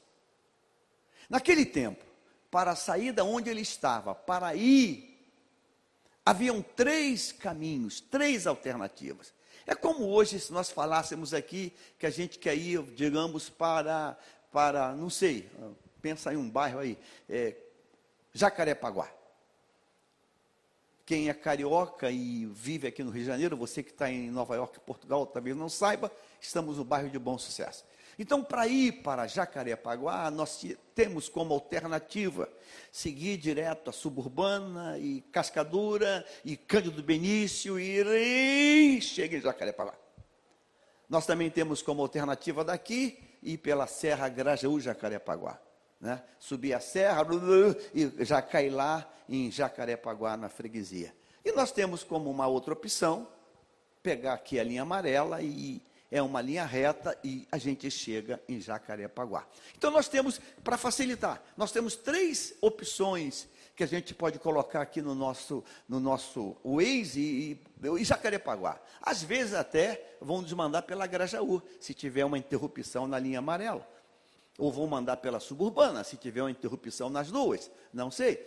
Naquele 1.28 1.64
tempo, 1.64 2.04
para 2.50 2.76
sair 2.76 3.12
da 3.12 3.24
onde 3.24 3.50
ele 3.50 3.62
estava, 3.62 4.14
para 4.14 4.54
ir, 4.54 5.18
haviam 6.24 6.62
três 6.62 7.32
caminhos, 7.32 8.00
três 8.00 8.46
alternativas. 8.46 9.32
É 9.66 9.74
como 9.74 10.08
hoje, 10.08 10.38
se 10.38 10.52
nós 10.52 10.70
falássemos 10.70 11.34
aqui 11.34 11.72
que 11.98 12.06
a 12.06 12.10
gente 12.10 12.38
quer 12.38 12.54
ir, 12.54 12.82
digamos, 12.94 13.48
para, 13.48 14.16
para 14.52 14.94
não 14.94 15.10
sei, 15.10 15.50
pensa 16.00 16.32
em 16.32 16.36
um 16.36 16.48
bairro 16.48 16.78
aí, 16.78 16.96
é, 17.28 17.56
Jacarepaguá. 18.36 19.10
Quem 21.06 21.28
é 21.28 21.34
carioca 21.34 22.10
e 22.10 22.44
vive 22.46 22.88
aqui 22.88 23.02
no 23.02 23.10
Rio 23.10 23.22
de 23.22 23.28
Janeiro, 23.28 23.56
você 23.56 23.82
que 23.82 23.92
está 23.92 24.10
em 24.10 24.30
Nova 24.30 24.56
York, 24.56 24.78
Portugal, 24.80 25.24
talvez 25.24 25.56
não 25.56 25.68
saiba, 25.68 26.12
estamos 26.40 26.76
no 26.76 26.84
bairro 26.84 27.08
de 27.08 27.18
Bom 27.18 27.38
Sucesso. 27.38 27.84
Então, 28.18 28.42
para 28.42 28.66
ir 28.66 29.02
para 29.02 29.26
Jacarepaguá, 29.26 30.30
nós 30.30 30.64
temos 30.94 31.28
como 31.28 31.54
alternativa 31.54 32.48
seguir 32.90 33.36
direto 33.36 33.88
a 33.88 33.92
Suburbana 33.92 34.98
e 34.98 35.20
Cascadura 35.32 36.24
e 36.44 36.56
Cândido 36.56 37.02
Benício 37.02 37.78
e, 37.78 39.00
chega 39.00 39.36
em 39.36 39.40
Jacarepaguá. 39.40 39.94
Nós 41.08 41.24
também 41.24 41.50
temos 41.50 41.82
como 41.82 42.02
alternativa 42.02 42.64
daqui 42.64 43.18
ir 43.42 43.58
pela 43.58 43.86
Serra 43.86 44.28
Grajaú 44.28 44.80
Jacarepaguá. 44.80 45.65
Né? 46.00 46.22
Subir 46.38 46.74
a 46.74 46.80
serra 46.80 47.26
e 47.94 48.24
já 48.24 48.42
cair 48.42 48.70
lá 48.70 49.10
em 49.28 49.50
Jacarepaguá, 49.50 50.36
na 50.36 50.48
freguesia. 50.48 51.14
E 51.44 51.52
nós 51.52 51.72
temos 51.72 52.02
como 52.02 52.30
uma 52.30 52.46
outra 52.46 52.72
opção 52.72 53.28
pegar 54.02 54.34
aqui 54.34 54.60
a 54.60 54.64
linha 54.64 54.82
amarela 54.82 55.42
e 55.42 55.82
é 56.10 56.22
uma 56.22 56.40
linha 56.40 56.64
reta 56.64 57.18
e 57.24 57.46
a 57.50 57.58
gente 57.58 57.90
chega 57.90 58.40
em 58.48 58.60
Jacarepaguá. 58.60 59.46
Então 59.76 59.90
nós 59.90 60.08
temos, 60.08 60.40
para 60.62 60.76
facilitar, 60.76 61.42
nós 61.56 61.72
temos 61.72 61.96
três 61.96 62.54
opções 62.60 63.48
que 63.74 63.84
a 63.84 63.86
gente 63.86 64.14
pode 64.14 64.38
colocar 64.38 64.80
aqui 64.80 65.02
no 65.02 65.14
nosso, 65.14 65.62
no 65.88 66.00
nosso 66.00 66.56
Waze 66.64 67.20
e, 67.20 67.60
e 68.00 68.04
Jacarepaguá. 68.04 68.80
Às 69.02 69.22
vezes 69.22 69.52
até 69.52 70.16
vão 70.20 70.40
nos 70.40 70.52
mandar 70.52 70.82
pela 70.82 71.06
Grajaú, 71.06 71.62
se 71.78 71.92
tiver 71.92 72.24
uma 72.24 72.38
interrupção 72.38 73.06
na 73.06 73.18
linha 73.18 73.40
amarela. 73.40 73.86
Ou 74.58 74.72
vão 74.72 74.86
mandar 74.86 75.18
pela 75.18 75.40
suburbana, 75.40 76.02
se 76.02 76.16
tiver 76.16 76.42
uma 76.42 76.50
interrupção 76.50 77.10
nas 77.10 77.30
duas. 77.30 77.70
Não 77.92 78.10
sei. 78.10 78.46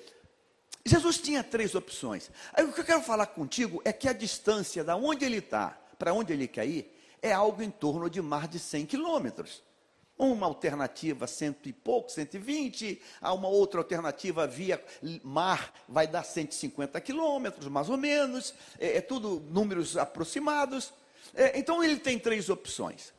Jesus 0.85 1.17
tinha 1.19 1.43
três 1.43 1.75
opções. 1.75 2.31
Aí 2.53 2.63
o 2.63 2.73
que 2.73 2.81
eu 2.81 2.85
quero 2.85 3.01
falar 3.01 3.27
contigo 3.27 3.81
é 3.85 3.93
que 3.93 4.07
a 4.07 4.13
distância 4.13 4.83
da 4.83 4.95
onde 4.95 5.25
ele 5.25 5.37
está 5.37 5.77
para 5.97 6.13
onde 6.13 6.33
ele 6.33 6.47
quer 6.47 6.65
ir 6.65 6.95
é 7.21 7.33
algo 7.33 7.61
em 7.61 7.69
torno 7.69 8.09
de 8.09 8.21
mais 8.21 8.49
de 8.49 8.57
100 8.57 8.85
quilômetros. 8.85 9.61
Uma 10.17 10.47
alternativa 10.47 11.27
cento 11.27 11.69
e 11.69 11.73
pouco, 11.73 12.11
120, 12.11 13.01
há 13.21 13.33
uma 13.33 13.47
outra 13.47 13.79
alternativa 13.79 14.45
via 14.45 14.83
mar, 15.23 15.73
vai 15.87 16.07
dar 16.07 16.23
150 16.23 16.99
quilômetros, 16.99 17.67
mais 17.67 17.89
ou 17.89 17.95
menos, 17.95 18.53
é, 18.77 18.97
é 18.97 19.01
tudo 19.01 19.39
números 19.49 19.95
aproximados. 19.95 20.91
É, 21.33 21.57
então 21.57 21.81
ele 21.81 21.97
tem 21.97 22.19
três 22.19 22.49
opções. 22.49 23.13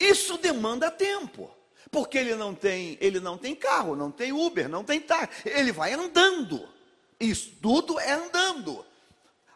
Isso 0.00 0.36
demanda 0.38 0.90
tempo, 0.90 1.48
porque 1.90 2.18
ele 2.18 2.34
não 2.34 2.54
tem, 2.54 2.98
ele 3.00 3.20
não 3.20 3.38
tem 3.38 3.54
carro, 3.54 3.96
não 3.96 4.10
tem 4.10 4.32
Uber, 4.32 4.68
não 4.68 4.84
tem 4.84 5.00
táxi, 5.00 5.28
ele 5.44 5.72
vai 5.72 5.92
andando. 5.92 6.68
Isso 7.18 7.52
tudo 7.62 7.98
é 7.98 8.12
andando. 8.12 8.84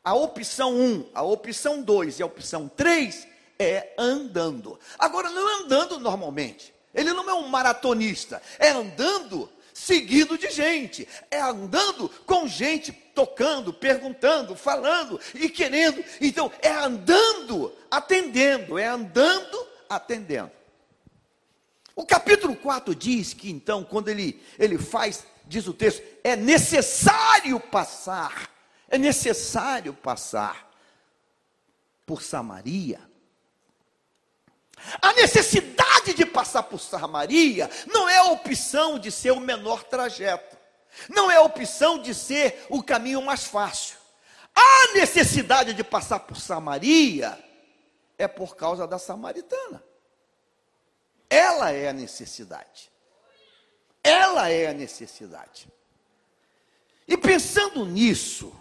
A 0.02 0.14
opção 0.14 0.72
1, 0.72 0.82
um, 0.82 1.10
a 1.14 1.22
opção 1.22 1.82
2 1.82 2.18
e 2.18 2.22
a 2.22 2.26
opção 2.26 2.68
3 2.68 3.28
é 3.58 3.92
andando. 3.98 4.78
Agora, 4.98 5.28
não 5.28 5.48
é 5.48 5.62
andando 5.62 5.98
normalmente. 5.98 6.72
Ele 6.94 7.12
não 7.12 7.28
é 7.28 7.34
um 7.34 7.48
maratonista. 7.48 8.42
É 8.58 8.70
andando 8.70 9.50
seguido 9.74 10.38
de 10.38 10.50
gente. 10.50 11.06
É 11.30 11.40
andando 11.40 12.08
com 12.24 12.48
gente 12.48 12.92
tocando, 13.14 13.72
perguntando, 13.72 14.56
falando 14.56 15.20
e 15.34 15.50
querendo. 15.50 16.02
Então, 16.20 16.50
é 16.62 16.70
andando, 16.70 17.72
atendendo. 17.90 18.78
É 18.78 18.86
andando, 18.86 19.66
atendendo. 19.88 20.50
O 22.00 22.06
capítulo 22.06 22.56
4 22.56 22.94
diz 22.94 23.34
que 23.34 23.50
então, 23.50 23.84
quando 23.84 24.08
ele, 24.08 24.42
ele 24.58 24.78
faz, 24.78 25.22
diz 25.44 25.66
o 25.66 25.74
texto, 25.74 26.02
é 26.24 26.34
necessário 26.34 27.60
passar, 27.60 28.48
é 28.88 28.96
necessário 28.96 29.92
passar 29.92 30.72
por 32.06 32.22
Samaria. 32.22 32.98
A 35.02 35.12
necessidade 35.12 36.14
de 36.14 36.24
passar 36.24 36.62
por 36.62 36.80
Samaria 36.80 37.68
não 37.92 38.08
é 38.08 38.16
a 38.16 38.30
opção 38.30 38.98
de 38.98 39.12
ser 39.12 39.32
o 39.32 39.38
menor 39.38 39.84
trajeto, 39.84 40.56
não 41.06 41.30
é 41.30 41.36
a 41.36 41.42
opção 41.42 41.98
de 41.98 42.14
ser 42.14 42.64
o 42.70 42.82
caminho 42.82 43.20
mais 43.20 43.44
fácil. 43.44 43.98
A 44.54 44.94
necessidade 44.94 45.74
de 45.74 45.84
passar 45.84 46.20
por 46.20 46.38
Samaria 46.38 47.38
é 48.16 48.26
por 48.26 48.56
causa 48.56 48.86
da 48.86 48.98
samaritana. 48.98 49.89
Ela 51.30 51.70
é 51.70 51.88
a 51.88 51.92
necessidade. 51.92 52.90
Ela 54.02 54.50
é 54.50 54.66
a 54.66 54.74
necessidade. 54.74 55.68
E 57.06 57.16
pensando 57.16 57.86
nisso, 57.86 58.52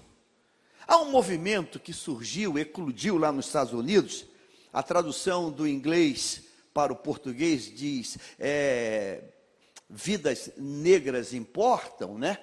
há 0.87 0.97
um 0.99 1.11
movimento 1.11 1.79
que 1.79 1.91
surgiu, 1.91 2.59
eclodiu 2.59 3.17
lá 3.17 3.31
nos 3.31 3.47
Estados 3.47 3.73
Unidos, 3.73 4.25
a 4.71 4.83
tradução 4.83 5.51
do 5.51 5.67
inglês 5.67 6.43
para 6.73 6.93
o 6.93 6.95
português 6.95 7.73
diz: 7.73 8.17
é, 8.37 9.23
vidas 9.89 10.51
negras 10.57 11.33
importam, 11.33 12.17
né? 12.17 12.37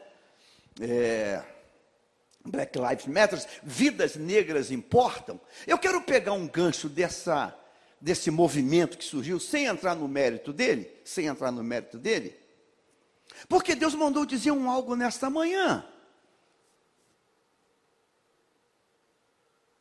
É, 0.80 1.42
Black 2.44 2.78
Lives 2.78 3.06
Matter, 3.06 3.44
vidas 3.62 4.16
negras 4.16 4.70
importam. 4.70 5.40
Eu 5.66 5.78
quero 5.78 6.02
pegar 6.02 6.32
um 6.32 6.46
gancho 6.46 6.88
dessa, 6.88 7.56
desse 8.06 8.30
movimento 8.30 8.96
que 8.96 9.04
surgiu, 9.04 9.40
sem 9.40 9.64
entrar 9.64 9.96
no 9.96 10.06
mérito 10.06 10.52
dele, 10.52 10.88
sem 11.04 11.26
entrar 11.26 11.50
no 11.50 11.64
mérito 11.64 11.98
dele, 11.98 12.38
porque 13.48 13.74
Deus 13.74 13.96
mandou 13.96 14.24
dizer 14.24 14.52
um 14.52 14.70
algo 14.70 14.94
nesta 14.94 15.28
manhã. 15.28 15.84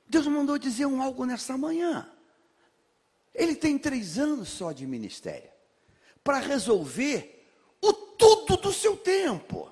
Deus 0.08 0.26
mandou 0.26 0.58
dizer 0.58 0.88
um 0.88 1.04
algo 1.04 1.24
nesta 1.24 1.56
manhã. 1.56 2.12
Ele 3.32 3.56
tem 3.56 3.78
três 3.78 4.18
anos 4.18 4.50
só 4.50 4.72
de 4.72 4.88
ministério 4.88 5.52
para 6.24 6.40
resolver 6.40 7.48
o 7.80 7.94
tudo 7.94 8.58
do 8.58 8.74
seu 8.74 8.98
tempo. 8.98 9.72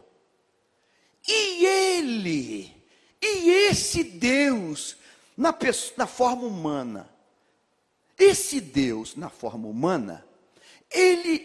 E 1.28 1.66
ele, 1.66 2.88
e 3.20 3.50
esse 3.68 4.04
Deus, 4.04 4.96
na, 5.36 5.58
na 5.98 6.06
forma 6.06 6.44
humana, 6.44 7.13
esse 8.24 8.60
Deus 8.62 9.16
na 9.16 9.30
forma 9.30 9.68
humana, 9.68 10.26
ele 10.92 11.40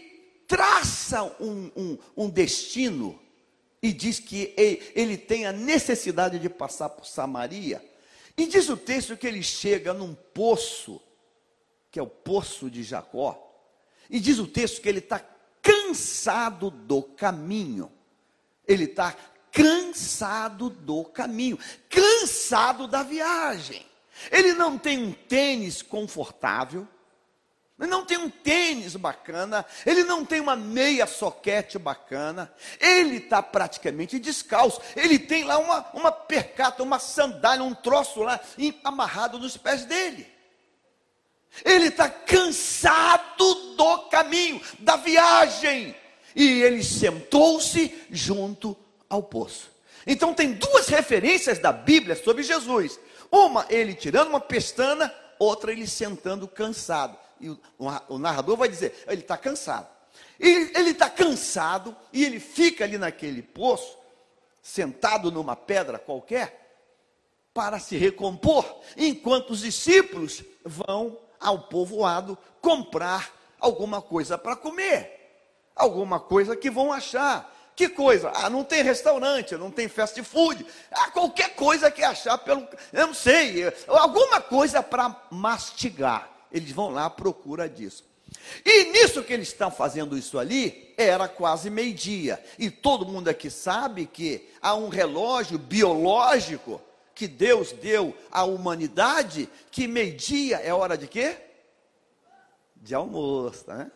traça 0.47 1.23
um, 1.39 1.71
um, 1.75 1.97
um 2.15 2.29
destino 2.29 3.19
e 3.81 3.93
diz 3.93 4.19
que 4.19 4.53
ele, 4.57 4.81
ele 4.95 5.17
tem 5.17 5.45
a 5.45 5.51
necessidade 5.51 6.39
de 6.39 6.49
passar 6.49 6.89
por 6.89 7.05
Samaria. 7.05 7.83
E 8.37 8.45
diz 8.45 8.69
o 8.69 8.77
texto 8.77 9.17
que 9.17 9.27
ele 9.27 9.43
chega 9.43 9.93
num 9.93 10.13
poço 10.13 11.01
que 11.91 11.99
é 11.99 12.03
o 12.03 12.07
poço 12.07 12.69
de 12.69 12.83
Jacó, 12.83 13.45
e 14.09 14.19
diz 14.19 14.39
o 14.39 14.47
texto 14.47 14.81
que 14.81 14.89
ele 14.89 14.99
está 14.99 15.23
cansado 15.61 16.69
do 16.69 17.01
caminho. 17.01 17.91
Ele 18.67 18.85
está 18.85 19.15
cansado 19.51 20.69
do 20.69 21.03
caminho, 21.05 21.57
cansado 21.89 22.87
da 22.87 23.03
viagem. 23.03 23.85
Ele 24.31 24.53
não 24.53 24.77
tem 24.77 25.03
um 25.03 25.11
tênis 25.11 25.81
confortável, 25.81 26.87
ele 27.79 27.89
não 27.89 28.05
tem 28.05 28.17
um 28.17 28.29
tênis 28.29 28.95
bacana, 28.97 29.65
ele 29.85 30.03
não 30.03 30.25
tem 30.25 30.41
uma 30.41 30.55
meia 30.55 31.07
soquete 31.07 31.79
bacana, 31.79 32.53
ele 32.79 33.17
está 33.17 33.41
praticamente 33.41 34.19
descalço, 34.19 34.81
ele 34.97 35.17
tem 35.17 35.45
lá 35.45 35.57
uma, 35.57 35.89
uma 35.93 36.11
percata, 36.11 36.83
uma 36.83 36.99
sandália, 36.99 37.63
um 37.63 37.73
troço 37.73 38.21
lá 38.21 38.39
amarrado 38.83 39.39
nos 39.39 39.55
pés 39.55 39.85
dele. 39.85 40.27
Ele 41.63 41.85
está 41.85 42.09
cansado 42.09 43.75
do 43.75 43.97
caminho, 44.09 44.61
da 44.79 44.95
viagem. 44.97 45.95
E 46.35 46.61
ele 46.61 46.83
sentou-se 46.83 48.05
junto 48.11 48.77
ao 49.09 49.23
poço. 49.23 49.71
Então 50.05 50.33
tem 50.33 50.53
duas 50.53 50.87
referências 50.87 51.59
da 51.59 51.71
Bíblia 51.71 52.15
sobre 52.15 52.43
Jesus. 52.43 52.99
Uma, 53.31 53.65
ele 53.69 53.93
tirando 53.93 54.29
uma 54.29 54.39
pestana, 54.39 55.13
outra, 55.37 55.71
ele 55.71 55.87
sentando 55.87 56.47
cansado. 56.47 57.17
E 57.39 57.49
o, 57.49 57.59
o 58.07 58.17
narrador 58.17 58.57
vai 58.57 58.69
dizer: 58.69 59.03
ele 59.07 59.21
está 59.21 59.37
cansado. 59.37 59.87
E 60.39 60.71
ele 60.75 60.91
está 60.91 61.09
cansado 61.09 61.95
e 62.13 62.23
ele 62.23 62.39
fica 62.39 62.83
ali 62.83 62.97
naquele 62.97 63.41
poço, 63.41 63.97
sentado 64.61 65.31
numa 65.31 65.55
pedra 65.55 65.99
qualquer, 65.99 66.59
para 67.53 67.79
se 67.79 67.97
recompor, 67.97 68.65
enquanto 68.95 69.51
os 69.51 69.61
discípulos 69.61 70.43
vão 70.63 71.17
ao 71.39 71.63
povoado 71.63 72.37
comprar 72.61 73.33
alguma 73.59 74.01
coisa 74.01 74.37
para 74.37 74.55
comer, 74.55 75.43
alguma 75.75 76.19
coisa 76.19 76.55
que 76.55 76.69
vão 76.69 76.91
achar. 76.91 77.55
Que 77.79 77.87
coisa? 77.87 78.29
Ah, 78.35 78.49
não 78.49 78.65
tem 78.65 78.83
restaurante, 78.83 79.55
não 79.55 79.71
tem 79.71 79.87
fast 79.87 80.21
food. 80.21 80.65
Ah, 80.91 81.11
qualquer 81.11 81.55
coisa 81.55 81.89
que 81.89 82.03
achar 82.03 82.37
pelo. 82.37 82.67
Eu 82.91 83.07
não 83.07 83.13
sei, 83.13 83.73
alguma 83.87 84.41
coisa 84.41 84.83
para 84.83 85.15
mastigar. 85.31 86.29
Eles 86.51 86.73
vão 86.73 86.89
lá 86.89 87.05
à 87.05 87.09
procura 87.09 87.69
disso. 87.69 88.03
E 88.65 88.91
nisso 88.91 89.23
que 89.23 89.31
eles 89.31 89.47
estão 89.47 89.71
fazendo 89.71 90.17
isso 90.17 90.37
ali, 90.37 90.93
era 90.97 91.29
quase 91.29 91.69
meio-dia. 91.69 92.43
E 92.57 92.69
todo 92.69 93.05
mundo 93.05 93.29
aqui 93.29 93.49
sabe 93.49 94.05
que 94.05 94.49
há 94.61 94.75
um 94.75 94.89
relógio 94.89 95.57
biológico 95.57 96.81
que 97.15 97.29
Deus 97.29 97.71
deu 97.71 98.13
à 98.29 98.43
humanidade, 98.43 99.47
que 99.71 99.87
meio-dia 99.87 100.57
é 100.57 100.73
hora 100.73 100.97
de 100.97 101.07
quê? 101.07 101.37
De 102.75 102.93
almoço, 102.93 103.63
né? 103.69 103.89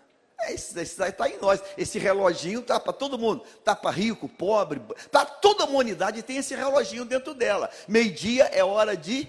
É, 0.46 0.54
isso 0.54 0.78
está 0.80 1.30
em 1.30 1.38
nós. 1.40 1.62
Esse 1.78 1.98
reloginho 1.98 2.60
está 2.60 2.80
para 2.80 2.94
todo 2.94 3.18
mundo. 3.18 3.44
Está 3.58 3.76
para 3.76 3.92
rico, 3.92 4.28
pobre. 4.28 4.82
Para 5.12 5.26
toda 5.26 5.64
a 5.64 5.68
humanidade 5.68 6.22
tem 6.22 6.38
esse 6.38 6.56
reloginho 6.56 7.06
dentro 7.06 7.34
dela. 7.34 7.70
Meio-dia 7.88 8.46
é 8.46 8.64
hora 8.64 8.96
de, 8.96 9.28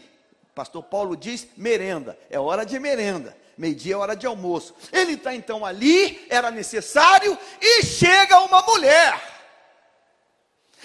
pastor 0.54 0.82
Paulo 0.82 1.16
diz, 1.16 1.46
merenda. 1.56 2.18
É 2.28 2.38
hora 2.38 2.64
de 2.64 2.78
merenda. 2.78 3.36
Meio-dia 3.56 3.94
é 3.94 3.96
hora 3.96 4.16
de 4.16 4.26
almoço. 4.26 4.74
Ele 4.92 5.12
está 5.12 5.34
então 5.34 5.64
ali, 5.64 6.26
era 6.28 6.50
necessário, 6.50 7.38
e 7.60 7.84
chega 7.84 8.40
uma 8.40 8.62
mulher. 8.62 9.32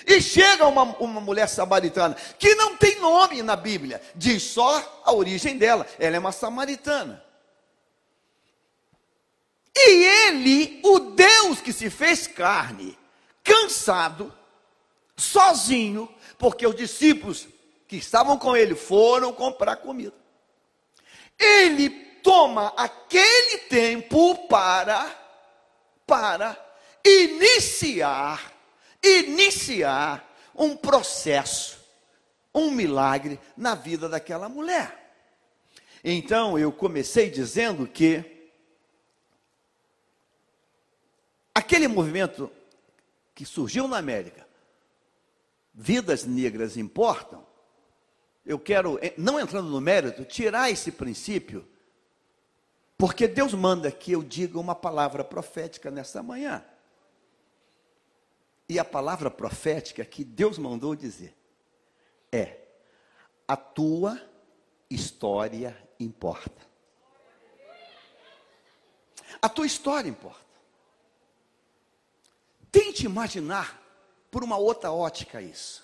E 0.06 0.22
chega 0.22 0.68
uma, 0.68 0.84
uma 0.84 1.20
mulher 1.20 1.50
samaritana, 1.50 2.16
que 2.38 2.56
não 2.56 2.78
tem 2.78 3.00
nome 3.00 3.42
na 3.42 3.56
Bíblia, 3.56 4.02
diz 4.16 4.44
só 4.44 5.02
a 5.04 5.12
origem 5.12 5.58
dela. 5.58 5.86
Ela 5.98 6.16
é 6.16 6.20
uma 6.20 6.32
samaritana. 6.32 7.24
E 9.76 10.06
ele, 10.30 10.80
o 10.84 11.00
Deus 11.00 11.60
que 11.62 11.74
se 11.74 11.90
fez 11.90 12.28
carne, 12.28 12.98
cansado, 13.44 14.34
sozinho, 15.18 16.08
porque 16.38 16.66
os 16.66 16.76
discípulos 16.76 17.48
que 17.88 17.98
estavam 17.98 18.38
com 18.38 18.56
ele 18.56 18.76
foram 18.76 19.34
comprar 19.34 19.78
comida. 19.78 20.14
Ele 21.38 21.90
toma 22.22 22.74
aquele 22.78 23.60
tempo 23.70 24.48
para 24.48 25.16
para 26.06 26.58
iniciar 27.06 28.54
iniciar 29.02 30.26
um 30.54 30.76
processo, 30.76 31.80
um 32.54 32.72
milagre 32.72 33.40
na 33.56 33.76
vida 33.76 34.10
daquela 34.10 34.50
mulher. 34.50 35.14
Então 36.04 36.58
eu 36.58 36.72
comecei 36.72 37.30
dizendo 37.30 37.88
que 37.88 38.39
aquele 41.60 41.88
movimento 41.88 42.50
que 43.36 43.46
surgiu 43.46 43.88
na 43.88 43.98
América, 43.98 44.48
vidas 45.74 46.26
negras 46.26 46.78
importam, 46.78 47.46
eu 48.46 48.58
quero, 48.58 48.98
eh, 49.02 49.14
não 49.18 49.40
entrando 49.40 49.70
no 49.70 49.80
mérito, 49.80 50.26
tirar 50.26 50.72
esse 50.72 50.92
princípio, 50.92 51.68
porque 52.98 53.28
Deus 53.28 53.54
manda 53.54 53.92
que 53.92 54.12
eu 54.12 54.24
diga 54.24 54.58
uma 54.58 54.74
palavra 54.74 55.24
profética 55.24 55.92
nessa 55.92 56.24
manhã. 56.24 56.64
E 58.68 58.80
a 58.80 58.86
palavra 58.86 59.30
profética 59.30 60.06
que 60.06 60.24
Deus 60.24 60.58
mandou 60.58 60.96
dizer 60.96 61.36
é: 62.32 62.58
a 63.48 63.58
tua 63.58 64.22
história 64.90 65.78
importa. 66.00 66.68
A 69.42 69.50
tua 69.50 69.66
história 69.66 70.10
importa. 70.10 70.49
Tente 72.72 73.06
imaginar 73.06 73.80
por 74.30 74.44
uma 74.44 74.58
outra 74.58 74.92
ótica 74.92 75.42
isso. 75.42 75.84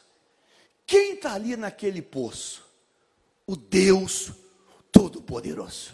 Quem 0.86 1.14
está 1.14 1.34
ali 1.34 1.56
naquele 1.56 2.02
poço? 2.02 2.64
O 3.48 3.56
Deus 3.56 4.32
Todo-Poderoso. 4.92 5.94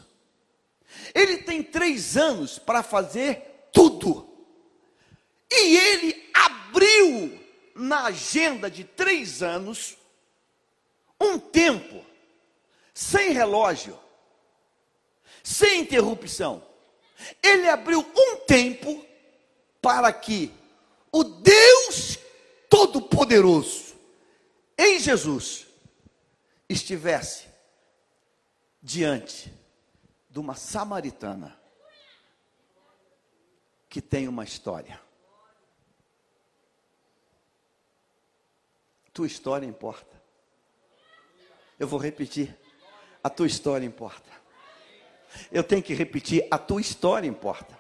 Ele 1.13 1.37
tem 1.37 1.63
três 1.63 2.17
anos 2.17 2.59
para 2.59 2.83
fazer 2.83 3.69
tudo. 3.71 4.29
E 5.49 5.77
ele 5.77 6.29
abriu 6.33 7.39
na 7.75 8.05
agenda 8.05 8.69
de 8.69 8.83
três 8.83 9.41
anos 9.41 9.97
um 11.19 11.37
tempo, 11.37 12.03
sem 12.93 13.31
relógio, 13.31 13.97
sem 15.43 15.81
interrupção. 15.81 16.63
Ele 17.41 17.69
abriu 17.69 17.99
um 18.15 18.37
tempo 18.37 19.05
para 19.81 20.11
que 20.11 20.51
o 21.11 21.23
Deus 21.23 22.17
Todo-Poderoso, 22.69 23.95
em 24.77 24.99
Jesus, 24.99 25.67
estivesse 26.69 27.47
diante 28.81 29.53
de 30.29 30.39
uma 30.39 30.55
samaritana 30.55 31.59
que 33.89 34.01
tem 34.01 34.27
uma 34.27 34.45
história. 34.45 34.99
Tua 39.13 39.27
história 39.27 39.65
importa. 39.65 40.21
Eu 41.77 41.87
vou 41.87 41.99
repetir. 41.99 42.57
A 43.21 43.29
tua 43.29 43.47
história 43.47 43.85
importa. 43.85 44.31
Eu 45.51 45.63
tenho 45.63 45.83
que 45.83 45.93
repetir. 45.93 46.47
A 46.49 46.57
tua 46.57 46.79
história 46.79 47.27
importa. 47.27 47.77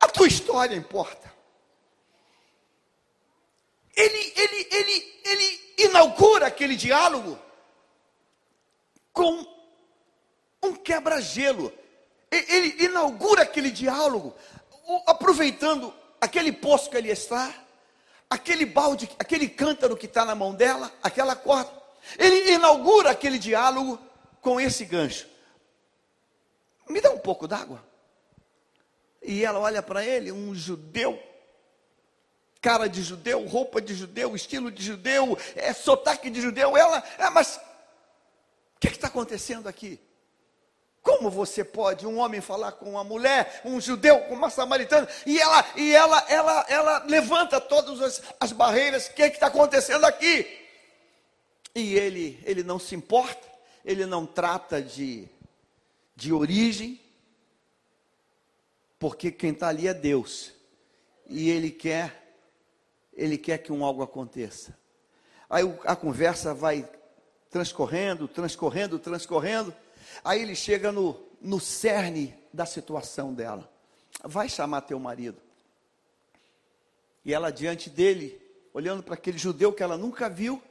A 0.00 0.08
tua 0.08 0.26
história 0.26 0.74
importa. 0.74 1.33
Ele, 3.96 4.32
ele, 4.36 4.68
ele, 4.70 5.20
ele 5.24 5.74
inaugura 5.78 6.46
aquele 6.46 6.76
diálogo 6.76 7.38
com 9.12 9.46
um 10.62 10.74
quebra-gelo. 10.74 11.72
Ele 12.30 12.84
inaugura 12.84 13.42
aquele 13.42 13.70
diálogo, 13.70 14.34
aproveitando 15.06 15.94
aquele 16.20 16.52
poço 16.52 16.90
que 16.90 16.96
ele 16.96 17.10
está, 17.10 17.54
aquele 18.28 18.66
balde, 18.66 19.08
aquele 19.18 19.48
cântaro 19.48 19.96
que 19.96 20.06
está 20.06 20.24
na 20.24 20.34
mão 20.34 20.52
dela, 20.54 20.92
aquela 21.02 21.36
corda. 21.36 21.70
Ele 22.18 22.52
inaugura 22.52 23.10
aquele 23.10 23.38
diálogo 23.38 23.98
com 24.40 24.60
esse 24.60 24.84
gancho. 24.84 25.28
Me 26.88 27.00
dá 27.00 27.10
um 27.10 27.18
pouco 27.18 27.46
d'água. 27.46 27.82
E 29.22 29.44
ela 29.44 29.58
olha 29.58 29.82
para 29.82 30.04
ele, 30.04 30.30
um 30.30 30.54
judeu, 30.54 31.18
cara 32.64 32.88
de 32.88 33.02
judeu, 33.02 33.46
roupa 33.46 33.78
de 33.78 33.92
judeu, 33.94 34.34
estilo 34.34 34.70
de 34.70 34.82
judeu, 34.82 35.36
é 35.54 35.74
sotaque 35.74 36.30
de 36.30 36.40
judeu. 36.40 36.74
Ela, 36.74 37.04
é, 37.18 37.28
mas 37.28 37.60
o 38.76 38.80
que 38.80 38.88
está 38.88 39.08
acontecendo 39.08 39.68
aqui? 39.68 40.00
Como 41.02 41.30
você 41.30 41.62
pode 41.62 42.06
um 42.06 42.16
homem 42.16 42.40
falar 42.40 42.72
com 42.72 42.88
uma 42.92 43.04
mulher, 43.04 43.60
um 43.66 43.78
judeu 43.78 44.18
com 44.20 44.32
uma 44.32 44.48
samaritana, 44.48 45.06
e 45.26 45.38
ela, 45.38 45.66
e 45.76 45.94
ela, 45.94 46.24
ela, 46.26 46.66
ela 46.66 47.04
levanta 47.06 47.60
todas 47.60 48.00
as, 48.00 48.22
as 48.40 48.52
barreiras, 48.52 49.08
o 49.08 49.12
que 49.12 49.22
é 49.22 49.26
está 49.26 49.48
acontecendo 49.48 50.06
aqui? 50.06 50.46
E 51.74 51.94
ele, 51.96 52.42
ele 52.46 52.62
não 52.62 52.78
se 52.78 52.94
importa, 52.94 53.46
ele 53.84 54.06
não 54.06 54.24
trata 54.24 54.80
de, 54.80 55.28
de 56.16 56.32
origem, 56.32 56.98
porque 58.98 59.30
quem 59.30 59.50
está 59.50 59.68
ali 59.68 59.86
é 59.86 59.92
Deus, 59.92 60.50
e 61.26 61.50
ele 61.50 61.70
quer, 61.70 62.23
ele 63.16 63.38
quer 63.38 63.58
que 63.58 63.72
um 63.72 63.84
algo 63.84 64.02
aconteça. 64.02 64.76
Aí 65.48 65.62
a 65.84 65.94
conversa 65.94 66.54
vai 66.54 66.88
transcorrendo, 67.50 68.26
transcorrendo, 68.26 68.98
transcorrendo, 68.98 69.74
Aí 70.22 70.42
ele 70.42 70.54
chega 70.54 70.92
no, 70.92 71.18
no 71.40 71.58
cerne 71.58 72.34
da 72.52 72.66
situação 72.66 73.32
dela. 73.32 73.70
Vai 74.22 74.48
chamar 74.48 74.82
teu 74.82 74.98
marido. 74.98 75.38
E 77.24 77.32
ela 77.32 77.50
diante 77.50 77.88
dele, 77.88 78.40
olhando 78.72 79.02
para 79.02 79.14
aquele 79.14 79.38
judeu 79.38 79.72
que 79.72 79.82
ela 79.82 79.96
nunca 79.96 80.28
viu, 80.28 80.62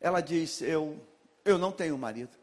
ela 0.00 0.20
diz: 0.20 0.60
"Eu 0.60 1.00
eu 1.44 1.56
não 1.56 1.72
tenho 1.72 1.96
marido". 1.96 2.36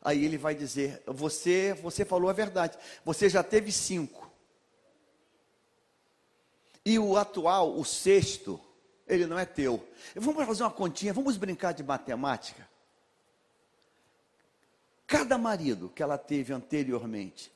Aí 0.00 0.24
ele 0.24 0.38
vai 0.38 0.54
dizer: 0.54 1.02
"Você 1.06 1.74
você 1.74 2.04
falou 2.04 2.30
a 2.30 2.32
verdade. 2.32 2.78
Você 3.04 3.28
já 3.28 3.42
teve 3.42 3.70
cinco. 3.70 4.31
E 6.84 6.98
o 6.98 7.16
atual, 7.16 7.78
o 7.78 7.84
sexto, 7.84 8.60
ele 9.06 9.26
não 9.26 9.38
é 9.38 9.44
teu. 9.44 9.86
Vamos 10.16 10.44
fazer 10.46 10.62
uma 10.62 10.70
continha, 10.70 11.12
vamos 11.12 11.36
brincar 11.36 11.72
de 11.72 11.82
matemática. 11.82 12.68
Cada 15.06 15.36
marido 15.36 15.90
que 15.90 16.02
ela 16.02 16.16
teve 16.16 16.52
anteriormente 16.52 17.52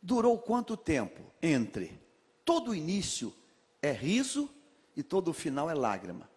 durou 0.00 0.38
quanto 0.38 0.76
tempo 0.76 1.20
entre 1.42 1.98
todo 2.44 2.74
início 2.74 3.34
é 3.82 3.90
riso 3.90 4.50
e 4.96 5.02
todo 5.02 5.32
final 5.32 5.70
é 5.70 5.74
lágrima? 5.74 6.28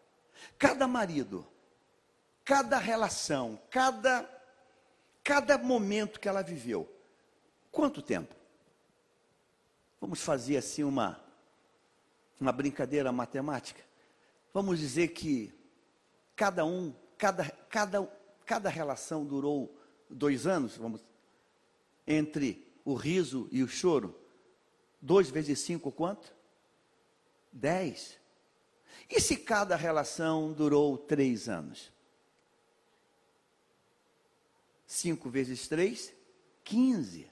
Cada 0.58 0.88
marido, 0.88 1.46
cada 2.44 2.78
relação, 2.78 3.60
cada 3.70 4.28
cada 5.24 5.58
momento 5.58 6.20
que 6.20 6.28
ela 6.28 6.42
viveu, 6.42 6.90
quanto 7.72 8.02
tempo? 8.02 8.36
Vamos 10.02 10.22
fazer 10.22 10.58
assim 10.58 10.84
uma 10.84 11.24
uma 12.40 12.52
brincadeira 12.52 13.12
matemática. 13.12 13.80
Vamos 14.52 14.80
dizer 14.80 15.10
que 15.10 15.54
cada 16.36 16.66
um, 16.66 16.94
cada 17.18 17.48
cada 17.70 18.06
cada 18.44 18.68
relação 18.68 19.24
durou 19.24 19.80
dois 20.10 20.48
anos, 20.48 20.76
vamos, 20.76 21.02
entre 22.06 22.68
o 22.84 22.96
riso 22.96 23.48
e 23.52 23.64
o 23.64 23.68
choro. 23.68 24.20
Dois 25.00 25.30
vezes 25.30 25.60
cinco, 25.60 25.92
quanto? 25.92 26.34
Dez. 27.52 28.18
E 29.10 29.22
se 29.22 29.38
cada 29.38 29.76
relação 29.76 30.52
durou 30.52 30.98
três 30.98 31.48
anos? 31.48 31.92
Cinco 34.86 35.30
vezes 35.30 35.68
três, 35.68 36.14
quinze. 36.64 37.31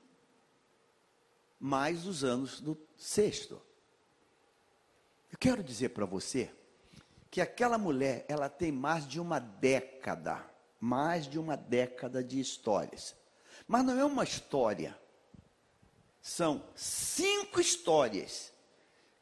Mais 1.60 2.06
os 2.06 2.24
anos 2.24 2.62
do 2.62 2.78
sexto. 2.96 3.62
Eu 5.32 5.38
quero 5.38 5.64
dizer 5.64 5.90
para 5.90 6.06
você 6.06 6.52
que 7.30 7.42
aquela 7.42 7.78
mulher, 7.78 8.26
ela 8.28 8.50
tem 8.50 8.72
mais 8.72 9.08
de 9.08 9.20
uma 9.20 9.40
década, 9.40 10.44
mais 10.80 11.28
de 11.28 11.38
uma 11.38 11.56
década 11.56 12.24
de 12.24 12.40
histórias. 12.40 13.16
Mas 13.68 13.84
não 13.86 14.00
é 14.00 14.04
uma 14.04 14.24
história. 14.24 14.98
São 16.22 16.64
cinco 16.76 17.60
histórias 17.60 18.52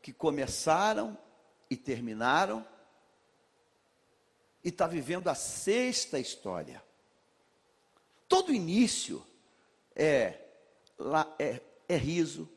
que 0.02 0.13
começaram 0.13 1.17
e 1.69 1.76
terminaram 1.76 2.65
e 4.63 4.69
está 4.69 4.88
vivendo 4.88 5.28
a 5.28 5.36
sexta 5.36 6.19
história. 6.19 6.84
Todo 8.28 8.54
início 8.54 9.26
é, 9.95 10.39
é, 11.39 11.62
é 11.88 11.95
riso, 11.95 12.50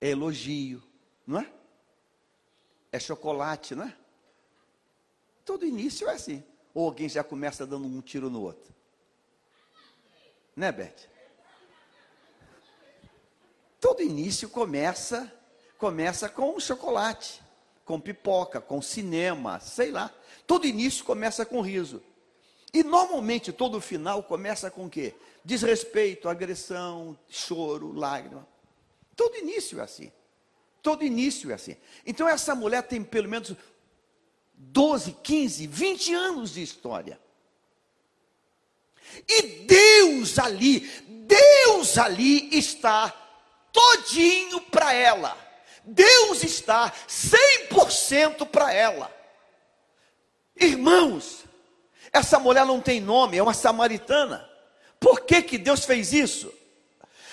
é 0.00 0.08
elogio, 0.08 0.82
não 1.26 1.40
é? 1.40 1.52
É 2.90 2.98
chocolate, 2.98 3.74
não 3.74 3.84
é? 3.84 3.96
Todo 5.44 5.66
início 5.66 6.08
é 6.08 6.14
assim. 6.14 6.44
Ou 6.74 6.86
alguém 6.86 7.08
já 7.08 7.24
começa 7.24 7.66
dando 7.66 7.86
um 7.86 8.00
tiro 8.00 8.30
no 8.30 8.42
outro. 8.42 8.74
Né, 10.54 10.70
Beth? 10.72 11.08
Todo 13.80 14.02
início 14.02 14.48
começa 14.48 15.32
começa 15.78 16.28
com 16.28 16.58
chocolate, 16.58 17.40
com 17.84 18.00
pipoca, 18.00 18.60
com 18.60 18.82
cinema, 18.82 19.60
sei 19.60 19.92
lá. 19.92 20.12
Todo 20.46 20.66
início 20.66 21.04
começa 21.04 21.46
com 21.46 21.60
riso. 21.60 22.02
E 22.72 22.82
normalmente 22.82 23.52
todo 23.52 23.80
final 23.80 24.22
começa 24.22 24.70
com 24.70 24.86
o 24.86 24.90
quê? 24.90 25.14
Desrespeito, 25.44 26.28
agressão, 26.28 27.18
choro, 27.28 27.92
lágrima. 27.92 28.46
Todo 29.16 29.36
início 29.36 29.80
é 29.80 29.82
assim. 29.82 30.12
Todo 30.82 31.04
início 31.04 31.50
é 31.50 31.54
assim. 31.54 31.76
Então 32.06 32.28
essa 32.28 32.54
mulher 32.54 32.82
tem 32.82 33.02
pelo 33.02 33.28
menos 33.28 33.54
12, 34.54 35.12
15, 35.22 35.66
20 35.66 36.14
anos 36.14 36.52
de 36.52 36.62
história. 36.62 37.18
E 39.26 39.42
Deus 39.42 40.38
ali, 40.38 40.80
Deus 41.26 41.96
ali 41.96 42.54
está 42.56 43.10
todinho 43.72 44.60
para 44.62 44.92
ela. 44.92 45.36
Deus 45.84 46.44
está 46.44 46.92
100% 47.08 48.46
para 48.46 48.72
ela. 48.72 49.14
Irmãos, 50.54 51.44
essa 52.12 52.38
mulher 52.38 52.64
não 52.64 52.80
tem 52.80 53.00
nome, 53.00 53.36
é 53.36 53.42
uma 53.42 53.54
samaritana. 53.54 54.48
Por 54.98 55.20
que, 55.20 55.42
que 55.42 55.58
Deus 55.58 55.84
fez 55.84 56.12
isso? 56.12 56.52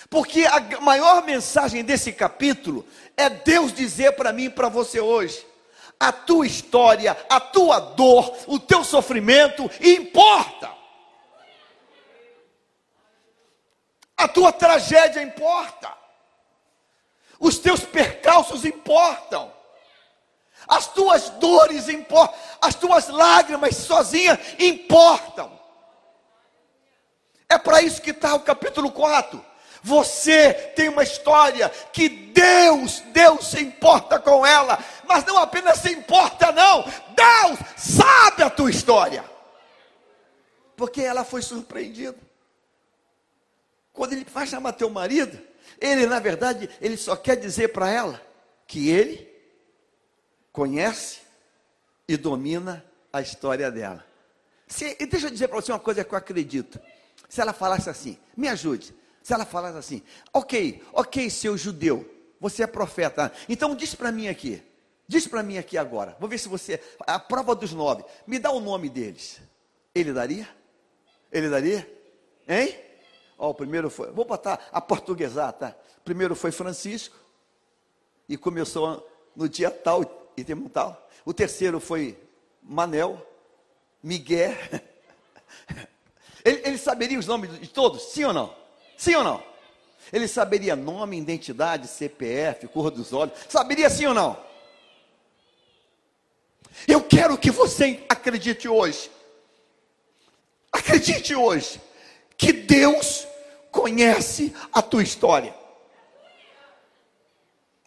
Porque 0.10 0.46
a 0.46 0.82
maior 0.82 1.24
mensagem 1.24 1.84
desse 1.84 2.12
capítulo 2.14 2.86
é 3.18 3.30
Deus 3.30 3.74
dizer 3.74 4.14
para 4.14 4.32
mim 4.32 4.46
e 4.46 4.50
para 4.50 4.70
você 4.70 5.00
hoje: 5.00 5.46
a 6.00 6.12
tua 6.12 6.46
história, 6.46 7.18
a 7.30 7.40
tua 7.40 7.80
dor, 7.80 8.36
o 8.48 8.60
teu 8.60 8.84
sofrimento 8.84 9.70
importa. 9.82 10.72
A 14.18 14.28
tua 14.28 14.52
tragédia 14.52 15.22
importa. 15.22 15.94
Os 17.40 17.58
teus 17.58 17.82
percalços 17.82 18.64
importam. 18.64 19.52
As 20.68 20.88
tuas 20.88 21.30
dores 21.32 21.88
importam, 21.90 22.38
as 22.62 22.76
tuas 22.76 23.08
lágrimas 23.08 23.76
sozinha 23.76 24.40
importam. 24.60 25.52
É 27.48 27.58
para 27.58 27.82
isso 27.82 28.02
que 28.02 28.12
está 28.12 28.34
o 28.34 28.40
capítulo 28.40 28.92
4. 28.92 29.44
Você 29.84 30.52
tem 30.76 30.90
uma 30.90 31.04
história 31.04 31.70
que 31.70 32.10
Deus, 32.10 33.02
Deus 33.14 33.48
se 33.48 33.62
importa 33.62 34.20
com 34.20 34.44
ela, 34.44 34.84
mas 35.04 35.24
não 35.26 35.38
apenas 35.38 35.78
se 35.78 35.92
importa, 35.92 36.52
não, 36.52 36.84
Deus 36.84 37.60
sabe 37.78 38.42
a 38.42 38.50
tua 38.50 38.72
história, 38.72 39.24
porque 40.76 41.02
ela 41.02 41.24
foi 41.24 41.44
surpreendida. 41.44 42.18
Quando 43.94 44.14
ele 44.14 44.26
vai 44.26 44.48
chamar 44.48 44.74
teu 44.74 44.90
marido, 44.90 45.40
ele 45.80 46.08
na 46.08 46.20
verdade, 46.20 46.68
ele 46.82 46.98
só 46.98 47.16
quer 47.16 47.36
dizer 47.36 47.68
para 47.68 47.88
ela 47.88 48.20
que 48.66 48.90
ele 48.90 49.35
conhece 50.56 51.20
e 52.08 52.16
domina 52.16 52.84
a 53.12 53.22
história 53.22 53.70
dela. 53.70 54.06
Se, 54.66 54.96
e 54.98 55.06
deixa 55.06 55.28
eu 55.28 55.32
dizer 55.32 55.50
para 55.50 55.62
você 55.62 55.72
uma 55.72 55.80
coisa 55.80 56.04
que 56.04 56.14
eu 56.14 56.18
acredito. 56.18 56.80
Se 57.28 57.42
ela 57.42 57.52
falasse 57.52 57.90
assim, 57.90 58.18
me 58.38 58.48
ajude. 58.48 58.96
Se 59.22 59.34
ela 59.34 59.46
falasse 59.46 59.78
assim, 59.78 60.02
ok, 60.32 60.82
ok, 60.94 61.30
seu 61.30 61.58
judeu, 61.58 62.10
você 62.40 62.64
é 62.64 62.68
profeta. 62.68 63.34
Então 63.50 63.76
diz 63.76 63.94
para 63.94 64.14
mim 64.14 64.30
aqui, 64.30 64.64
diz 65.06 65.28
para 65.28 65.44
mim 65.44 65.58
aqui 65.58 65.78
agora. 65.78 66.16
Vou 66.22 66.30
ver 66.30 66.38
se 66.38 66.48
você, 66.48 66.82
a 67.02 67.20
prova 67.20 67.54
dos 67.54 67.74
nove, 67.74 68.06
me 68.26 68.40
dá 68.40 68.50
o 68.52 68.62
nome 68.62 68.88
deles. 68.90 69.42
Ele 69.94 70.14
daria? 70.14 70.48
Ele 71.32 71.50
daria? 71.50 71.86
Hein? 72.48 72.80
Ó, 73.38 73.50
o 73.50 73.54
primeiro 73.54 73.90
foi, 73.90 74.10
vou 74.12 74.24
botar 74.24 74.70
a 74.72 74.80
portuguesar, 74.80 75.52
tá? 75.52 75.76
Primeiro 76.06 76.34
foi 76.34 76.52
Francisco, 76.52 77.18
e 78.30 78.38
começou 78.38 79.06
no 79.36 79.50
dia 79.50 79.70
tal 79.70 80.25
e 80.38 80.44
tem 80.44 80.56
um 80.56 80.68
tal. 80.68 81.10
O 81.24 81.34
terceiro 81.34 81.80
foi 81.80 82.18
Manel, 82.62 83.26
Miguel. 84.02 84.56
Ele, 86.44 86.62
ele 86.64 86.78
saberia 86.78 87.18
os 87.18 87.26
nomes 87.26 87.60
de 87.60 87.68
todos? 87.68 88.04
Sim 88.04 88.26
ou 88.26 88.34
não? 88.34 88.56
Sim 88.96 89.16
ou 89.16 89.24
não? 89.24 89.44
Ele 90.14 90.28
saberia 90.28 90.76
nome, 90.76 91.18
identidade, 91.18 91.88
CPF, 91.88 92.68
cor 92.68 92.92
dos 92.92 93.12
olhos. 93.14 93.34
Saberia 93.50 93.90
sim 93.90 94.06
ou 94.06 94.14
não? 94.14 94.38
Eu 96.88 97.02
quero 97.02 97.36
que 97.36 97.50
você 97.50 98.04
acredite 98.08 98.68
hoje. 98.68 99.10
Acredite 100.72 101.34
hoje 101.34 101.82
que 102.38 102.54
Deus 102.54 103.26
conhece 103.72 104.54
a 104.72 104.82
tua 104.82 105.02
história. 105.02 105.56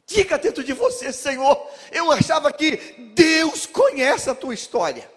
Diga 0.09 0.39
dentro 0.39 0.65
de 0.65 0.73
você, 0.73 1.13
Senhor, 1.13 1.71
eu 1.93 2.11
achava 2.11 2.51
que 2.51 2.77
Deus 3.15 3.67
conhece 3.67 4.31
a 4.31 4.35
tua 4.35 4.55
história. 4.55 5.09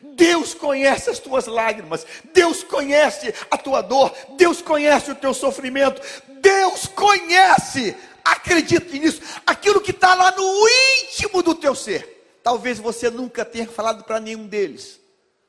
Deus 0.00 0.54
conhece 0.54 1.10
as 1.10 1.18
tuas 1.18 1.46
lágrimas, 1.46 2.06
Deus 2.32 2.62
conhece 2.62 3.34
a 3.50 3.58
tua 3.58 3.82
dor, 3.82 4.14
Deus 4.36 4.62
conhece 4.62 5.10
o 5.10 5.16
teu 5.16 5.34
sofrimento, 5.34 6.00
Deus 6.40 6.86
conhece, 6.86 7.96
acredite 8.24 8.96
nisso, 8.96 9.20
aquilo 9.44 9.80
que 9.80 9.90
está 9.90 10.14
lá 10.14 10.30
no 10.30 10.68
íntimo 11.02 11.42
do 11.42 11.52
teu 11.52 11.74
ser. 11.74 12.38
Talvez 12.44 12.78
você 12.78 13.10
nunca 13.10 13.44
tenha 13.44 13.66
falado 13.66 14.04
para 14.04 14.20
nenhum 14.20 14.46
deles. 14.46 15.00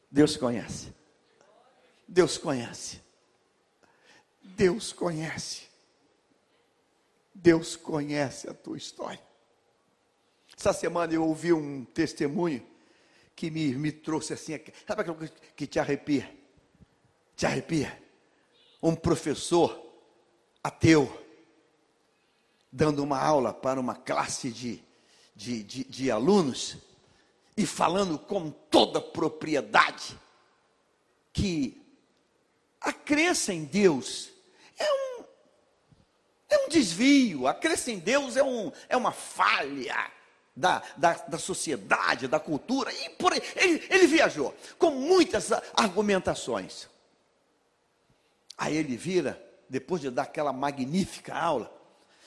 Deus 0.10 0.36
conhece. 0.36 0.92
Deus 2.08 2.40
conhece. 2.40 3.00
Deus 4.42 4.92
conhece. 4.92 5.73
Deus 7.34 7.76
conhece 7.76 8.50
a 8.50 8.54
tua 8.54 8.78
história. 8.78 9.22
Essa 10.58 10.74
semana 10.74 11.14
eu 11.14 11.24
ouvi 11.24 11.52
um 11.52 11.84
testemunho 11.84 12.66
que 13.36 13.50
me, 13.50 13.74
me 13.76 13.92
trouxe 13.92 14.34
assim, 14.34 14.60
sabe 14.88 15.02
aquela 15.02 15.28
que 15.56 15.66
te 15.66 15.80
arrepia? 15.80 16.30
Te 17.36 17.46
arrepia? 17.46 18.02
Um 18.82 18.96
professor 18.96 19.84
ateu 20.64 21.22
dando 22.72 23.04
uma 23.04 23.20
aula 23.20 23.54
para 23.54 23.80
uma 23.80 23.96
classe 23.96 24.52
de, 24.52 24.84
de, 25.36 25.64
de, 25.64 25.84
de 25.84 26.12
alunos 26.12 26.78
e 27.56 27.66
falando 27.66 28.18
com 28.18 28.50
toda 28.50 29.00
propriedade 29.00 30.20
que 31.32 31.82
a 32.82 32.92
crença 32.92 33.54
em 33.54 33.64
Deus 33.64 34.32
é 34.78 34.86
um, 34.92 35.13
é 36.54 36.66
um 36.66 36.70
desvio, 36.70 37.48
a 37.48 37.54
crença 37.54 37.92
em 37.92 38.00
Deus 38.00 38.38
é, 38.38 38.44
um, 38.44 38.72
é 38.88 38.96
uma 38.96 39.12
falha 39.12 40.12
da, 40.56 40.84
da, 40.96 41.14
da 41.14 41.38
sociedade, 41.38 42.28
da 42.28 42.40
cultura, 42.40 42.94
e 42.94 43.10
por. 43.12 43.34
Ele, 43.34 43.86
ele 43.90 44.08
viajou 44.08 44.54
com 44.78 44.92
muitas 44.92 45.52
argumentações. 45.74 46.88
Aí 48.58 48.78
ele 48.78 48.96
vira, 48.96 49.42
depois 49.68 50.02
de 50.02 50.10
dar 50.10 50.24
aquela 50.24 50.54
magnífica 50.54 51.34
aula, 51.34 51.74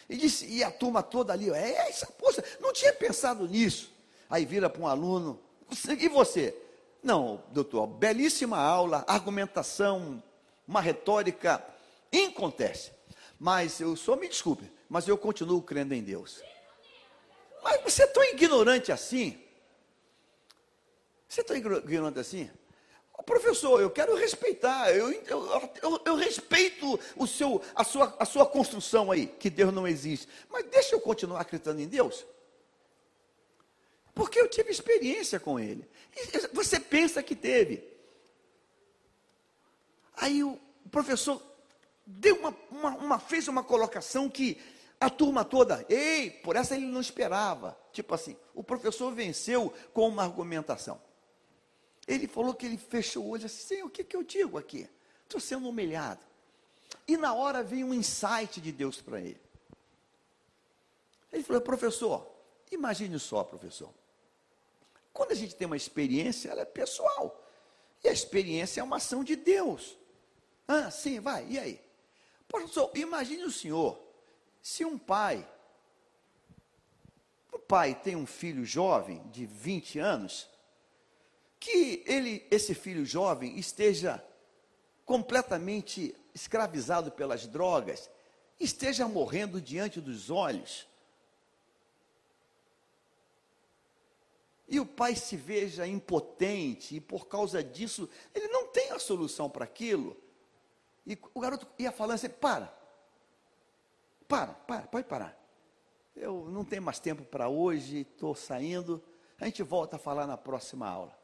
e 0.08 0.16
disse, 0.16 0.46
e 0.46 0.62
a 0.62 0.70
turma 0.70 1.02
toda 1.02 1.32
ali, 1.32 1.50
é, 1.50 1.88
essa, 1.88 2.06
poxa, 2.06 2.42
não 2.60 2.72
tinha 2.72 2.92
pensado 2.92 3.46
nisso. 3.46 3.92
Aí 4.28 4.44
vira 4.44 4.68
para 4.68 4.82
um 4.82 4.86
aluno, 4.86 5.40
e 5.86 6.08
você? 6.08 6.56
Não, 7.02 7.42
doutor, 7.52 7.86
belíssima 7.86 8.58
aula, 8.58 9.04
argumentação, 9.06 10.22
uma 10.66 10.80
retórica 10.80 11.64
inconteste. 12.12 12.95
Mas 13.38 13.80
eu 13.80 13.94
só 13.96 14.16
me 14.16 14.28
desculpe, 14.28 14.70
mas 14.88 15.06
eu 15.06 15.18
continuo 15.18 15.62
crendo 15.62 15.94
em 15.94 16.02
Deus. 16.02 16.42
Mas 17.62 17.82
você 17.82 18.04
é 18.04 18.06
tão 18.06 18.24
ignorante 18.24 18.92
assim? 18.92 19.42
Você 21.28 21.40
é 21.40 21.44
tão 21.44 21.56
ignorante 21.56 22.18
assim? 22.18 22.50
Professor, 23.24 23.80
eu 23.80 23.90
quero 23.90 24.14
respeitar, 24.14 24.92
eu, 24.92 25.10
eu, 25.10 25.72
eu, 25.82 26.02
eu, 26.04 26.14
respeito 26.14 26.98
o 27.16 27.26
seu, 27.26 27.60
a, 27.74 27.82
sua, 27.82 28.14
a 28.20 28.24
sua 28.24 28.46
construção 28.46 29.10
aí, 29.10 29.26
que 29.26 29.50
Deus 29.50 29.74
não 29.74 29.88
existe. 29.88 30.28
Mas 30.48 30.64
deixa 30.66 30.94
eu 30.94 31.00
continuar 31.00 31.40
acreditando 31.40 31.80
em 31.80 31.88
Deus. 31.88 32.24
Porque 34.14 34.38
eu 34.38 34.48
tive 34.48 34.70
experiência 34.70 35.40
com 35.40 35.58
ele. 35.58 35.88
E 36.14 36.46
você 36.54 36.78
pensa 36.78 37.20
que 37.22 37.34
teve. 37.34 37.82
Aí 40.16 40.44
o 40.44 40.58
professor 40.90 41.42
deu 42.06 42.36
uma, 42.36 42.56
uma, 42.70 42.90
uma, 42.96 43.18
fez 43.18 43.48
uma 43.48 43.64
colocação 43.64 44.30
que 44.30 44.58
a 45.00 45.10
turma 45.10 45.44
toda, 45.44 45.84
ei, 45.88 46.30
por 46.30 46.56
essa 46.56 46.74
ele 46.74 46.86
não 46.86 47.00
esperava. 47.00 47.76
Tipo 47.92 48.14
assim, 48.14 48.36
o 48.54 48.62
professor 48.62 49.12
venceu 49.12 49.74
com 49.92 50.08
uma 50.08 50.22
argumentação. 50.22 51.00
Ele 52.06 52.28
falou 52.28 52.54
que 52.54 52.64
ele 52.64 52.78
fechou 52.78 53.24
o 53.24 53.30
olho 53.30 53.46
assim, 53.46 53.82
o 53.82 53.90
que, 53.90 54.04
que 54.04 54.16
eu 54.16 54.22
digo 54.22 54.56
aqui? 54.56 54.88
Estou 55.24 55.40
sendo 55.40 55.68
humilhado. 55.68 56.24
E 57.08 57.16
na 57.16 57.34
hora 57.34 57.62
veio 57.62 57.86
um 57.86 57.94
insight 57.94 58.60
de 58.60 58.70
Deus 58.70 59.00
para 59.00 59.20
ele. 59.20 59.40
Ele 61.32 61.42
falou, 61.42 61.60
professor, 61.60 62.26
imagine 62.70 63.18
só, 63.18 63.42
professor. 63.42 63.92
Quando 65.12 65.32
a 65.32 65.34
gente 65.34 65.54
tem 65.56 65.66
uma 65.66 65.76
experiência, 65.76 66.50
ela 66.50 66.62
é 66.62 66.64
pessoal. 66.64 67.42
E 68.04 68.08
a 68.08 68.12
experiência 68.12 68.80
é 68.80 68.84
uma 68.84 68.96
ação 68.96 69.24
de 69.24 69.34
Deus. 69.34 69.96
Ah, 70.68 70.90
sim, 70.90 71.20
vai, 71.20 71.46
e 71.48 71.58
aí? 71.58 71.85
Professor, 72.48 72.90
imagine 72.94 73.44
o 73.44 73.50
senhor, 73.50 74.00
se 74.62 74.84
um 74.84 74.98
pai, 74.98 75.48
o 77.52 77.58
pai 77.58 77.94
tem 77.94 78.16
um 78.16 78.26
filho 78.26 78.64
jovem 78.64 79.22
de 79.30 79.46
20 79.46 79.98
anos, 79.98 80.48
que 81.58 82.04
ele, 82.06 82.46
esse 82.50 82.74
filho 82.74 83.04
jovem, 83.04 83.58
esteja 83.58 84.24
completamente 85.04 86.14
escravizado 86.34 87.10
pelas 87.10 87.46
drogas, 87.46 88.10
esteja 88.58 89.08
morrendo 89.08 89.60
diante 89.60 90.00
dos 90.00 90.30
olhos. 90.30 90.86
E 94.68 94.80
o 94.80 94.86
pai 94.86 95.14
se 95.14 95.36
veja 95.36 95.86
impotente, 95.86 96.96
e 96.96 97.00
por 97.00 97.28
causa 97.28 97.62
disso, 97.62 98.08
ele 98.34 98.48
não 98.48 98.66
tem 98.66 98.90
a 98.90 98.98
solução 98.98 99.48
para 99.48 99.64
aquilo. 99.64 100.16
E 101.06 101.18
o 101.34 101.40
garoto 101.40 101.66
ia 101.78 101.92
falando 101.92 102.16
assim: 102.16 102.28
para, 102.28 102.72
para, 104.26 104.54
para, 104.54 104.86
pode 104.88 105.06
parar. 105.06 105.38
Eu 106.14 106.48
não 106.50 106.64
tenho 106.64 106.82
mais 106.82 106.98
tempo 106.98 107.22
para 107.24 107.48
hoje, 107.48 108.00
estou 108.00 108.34
saindo. 108.34 109.02
A 109.38 109.44
gente 109.44 109.62
volta 109.62 109.96
a 109.96 109.98
falar 109.98 110.26
na 110.26 110.36
próxima 110.36 110.88
aula. 110.88 111.16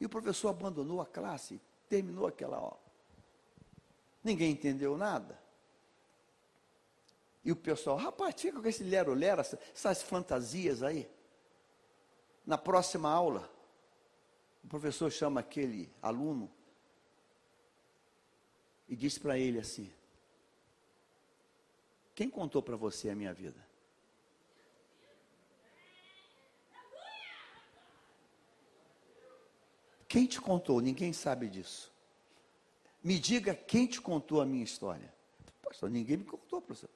E 0.00 0.06
o 0.06 0.08
professor 0.08 0.48
abandonou 0.48 1.00
a 1.00 1.06
classe, 1.06 1.60
terminou 1.88 2.26
aquela 2.26 2.56
aula. 2.56 2.80
Ninguém 4.24 4.52
entendeu 4.52 4.96
nada. 4.96 5.38
E 7.44 7.52
o 7.52 7.56
pessoal, 7.56 7.96
rapaz, 7.96 8.34
fica 8.40 8.60
com 8.60 8.68
esse 8.68 8.82
lero-lero, 8.82 9.40
essas 9.40 10.02
fantasias 10.02 10.82
aí. 10.82 11.08
Na 12.44 12.58
próxima 12.58 13.10
aula, 13.10 13.48
o 14.64 14.68
professor 14.68 15.10
chama 15.10 15.40
aquele 15.40 15.92
aluno 16.02 16.50
e 18.88 18.96
diz 18.96 19.18
para 19.18 19.38
ele 19.38 19.58
assim: 19.58 19.92
Quem 22.14 22.30
contou 22.30 22.62
para 22.62 22.76
você 22.76 23.10
a 23.10 23.14
minha 23.14 23.34
vida? 23.34 23.66
Quem 30.08 30.26
te 30.26 30.40
contou? 30.40 30.80
Ninguém 30.80 31.12
sabe 31.12 31.48
disso. 31.48 31.92
Me 33.04 33.18
diga 33.18 33.54
quem 33.54 33.86
te 33.86 34.00
contou 34.00 34.40
a 34.40 34.46
minha 34.46 34.64
história. 34.64 35.12
Pastor, 35.62 35.90
ninguém 35.90 36.16
me 36.16 36.24
contou, 36.24 36.62
professor. 36.62 36.88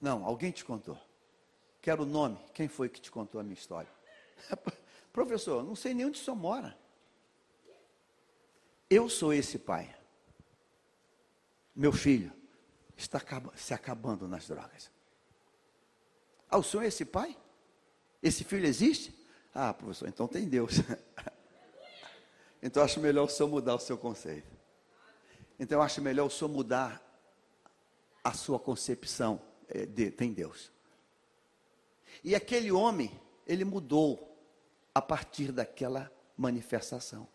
Não, 0.00 0.24
alguém 0.24 0.50
te 0.50 0.64
contou. 0.64 0.98
Quero 1.82 2.02
o 2.02 2.06
nome. 2.06 2.38
Quem 2.54 2.66
foi 2.66 2.88
que 2.88 3.00
te 3.00 3.10
contou 3.10 3.40
a 3.40 3.44
minha 3.44 3.54
história? 3.54 3.90
professor, 5.12 5.62
não 5.62 5.76
sei 5.76 5.92
nem 5.92 6.06
onde 6.06 6.18
o 6.18 6.24
senhor 6.24 6.36
mora. 6.36 6.76
Eu 8.88 9.08
sou 9.10 9.32
esse 9.32 9.58
pai. 9.58 9.94
Meu 11.74 11.92
filho 11.92 12.32
está 12.96 13.20
se 13.56 13.74
acabando 13.74 14.28
nas 14.28 14.46
drogas. 14.46 14.90
Ah, 16.48 16.58
o 16.58 16.62
senhor 16.62 16.84
é 16.84 16.88
esse 16.88 17.04
pai? 17.04 17.36
Esse 18.22 18.44
filho 18.44 18.66
existe? 18.66 19.14
Ah, 19.54 19.74
professor, 19.74 20.08
então 20.08 20.26
tem 20.28 20.48
Deus. 20.48 20.74
Então 22.66 22.82
acho 22.82 22.98
melhor 22.98 23.24
o 23.24 23.28
senhor 23.28 23.50
mudar 23.50 23.74
o 23.74 23.78
seu 23.78 23.98
conceito. 23.98 24.50
Então 25.60 25.82
acho 25.82 26.00
melhor 26.00 26.24
o 26.24 26.30
senhor 26.30 26.48
mudar 26.50 26.98
a 28.24 28.32
sua 28.32 28.58
concepção 28.58 29.38
é, 29.68 29.84
de 29.84 30.10
tem 30.10 30.32
Deus. 30.32 30.72
E 32.24 32.34
aquele 32.34 32.72
homem, 32.72 33.20
ele 33.46 33.66
mudou 33.66 34.34
a 34.94 35.02
partir 35.02 35.52
daquela 35.52 36.10
manifestação. 36.38 37.28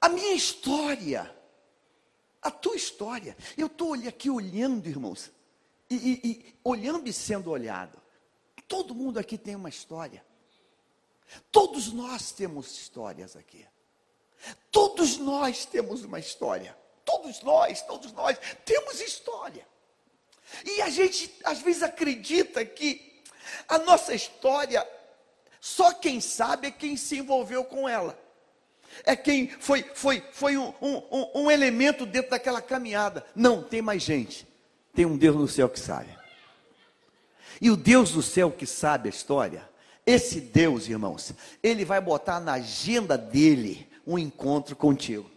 A 0.00 0.08
minha 0.08 0.34
história, 0.34 1.34
a 2.42 2.50
tua 2.50 2.74
história, 2.74 3.36
eu 3.56 3.68
estou 3.68 3.94
aqui 3.94 4.28
olhando, 4.28 4.88
irmãos, 4.88 5.30
e, 5.88 5.94
e, 5.94 6.28
e 6.28 6.58
olhando 6.64 7.08
e 7.08 7.12
sendo 7.12 7.50
olhado. 7.50 8.00
Todo 8.66 8.94
mundo 8.94 9.18
aqui 9.18 9.38
tem 9.38 9.54
uma 9.54 9.68
história. 9.68 10.24
Todos 11.50 11.92
nós 11.92 12.32
temos 12.32 12.72
histórias 12.72 13.36
aqui. 13.36 13.66
Todos 14.70 15.18
nós 15.18 15.64
temos 15.64 16.04
uma 16.04 16.18
história. 16.18 16.76
Todos 17.04 17.42
nós, 17.42 17.82
todos 17.82 18.12
nós 18.12 18.38
temos 18.64 19.00
história. 19.00 19.66
E 20.64 20.82
a 20.82 20.90
gente 20.90 21.32
às 21.44 21.60
vezes 21.60 21.82
acredita 21.82 22.64
que 22.64 23.22
a 23.68 23.78
nossa 23.78 24.14
história, 24.14 24.86
só 25.60 25.92
quem 25.92 26.20
sabe 26.20 26.68
é 26.68 26.70
quem 26.70 26.96
se 26.96 27.18
envolveu 27.18 27.64
com 27.64 27.88
ela. 27.88 28.18
É 29.04 29.16
quem 29.16 29.48
foi, 29.48 29.84
foi, 29.94 30.22
foi 30.32 30.56
um, 30.56 30.72
um, 30.80 31.42
um 31.42 31.50
elemento 31.50 32.06
dentro 32.06 32.30
daquela 32.30 32.60
caminhada. 32.60 33.24
Não, 33.34 33.62
tem 33.62 33.82
mais 33.82 34.02
gente. 34.02 34.46
Tem 34.94 35.06
um 35.06 35.16
Deus 35.16 35.36
no 35.36 35.48
céu 35.48 35.68
que 35.68 35.80
sabe. 35.80 36.16
E 37.60 37.70
o 37.70 37.76
Deus 37.76 38.12
do 38.12 38.22
céu 38.22 38.50
que 38.50 38.66
sabe 38.66 39.08
a 39.08 39.10
história, 39.10 39.68
esse 40.04 40.40
Deus, 40.40 40.88
irmãos, 40.88 41.32
ele 41.62 41.84
vai 41.84 42.00
botar 42.00 42.40
na 42.40 42.54
agenda 42.54 43.16
dele 43.16 43.88
um 44.06 44.18
encontro 44.18 44.74
contigo. 44.74 45.30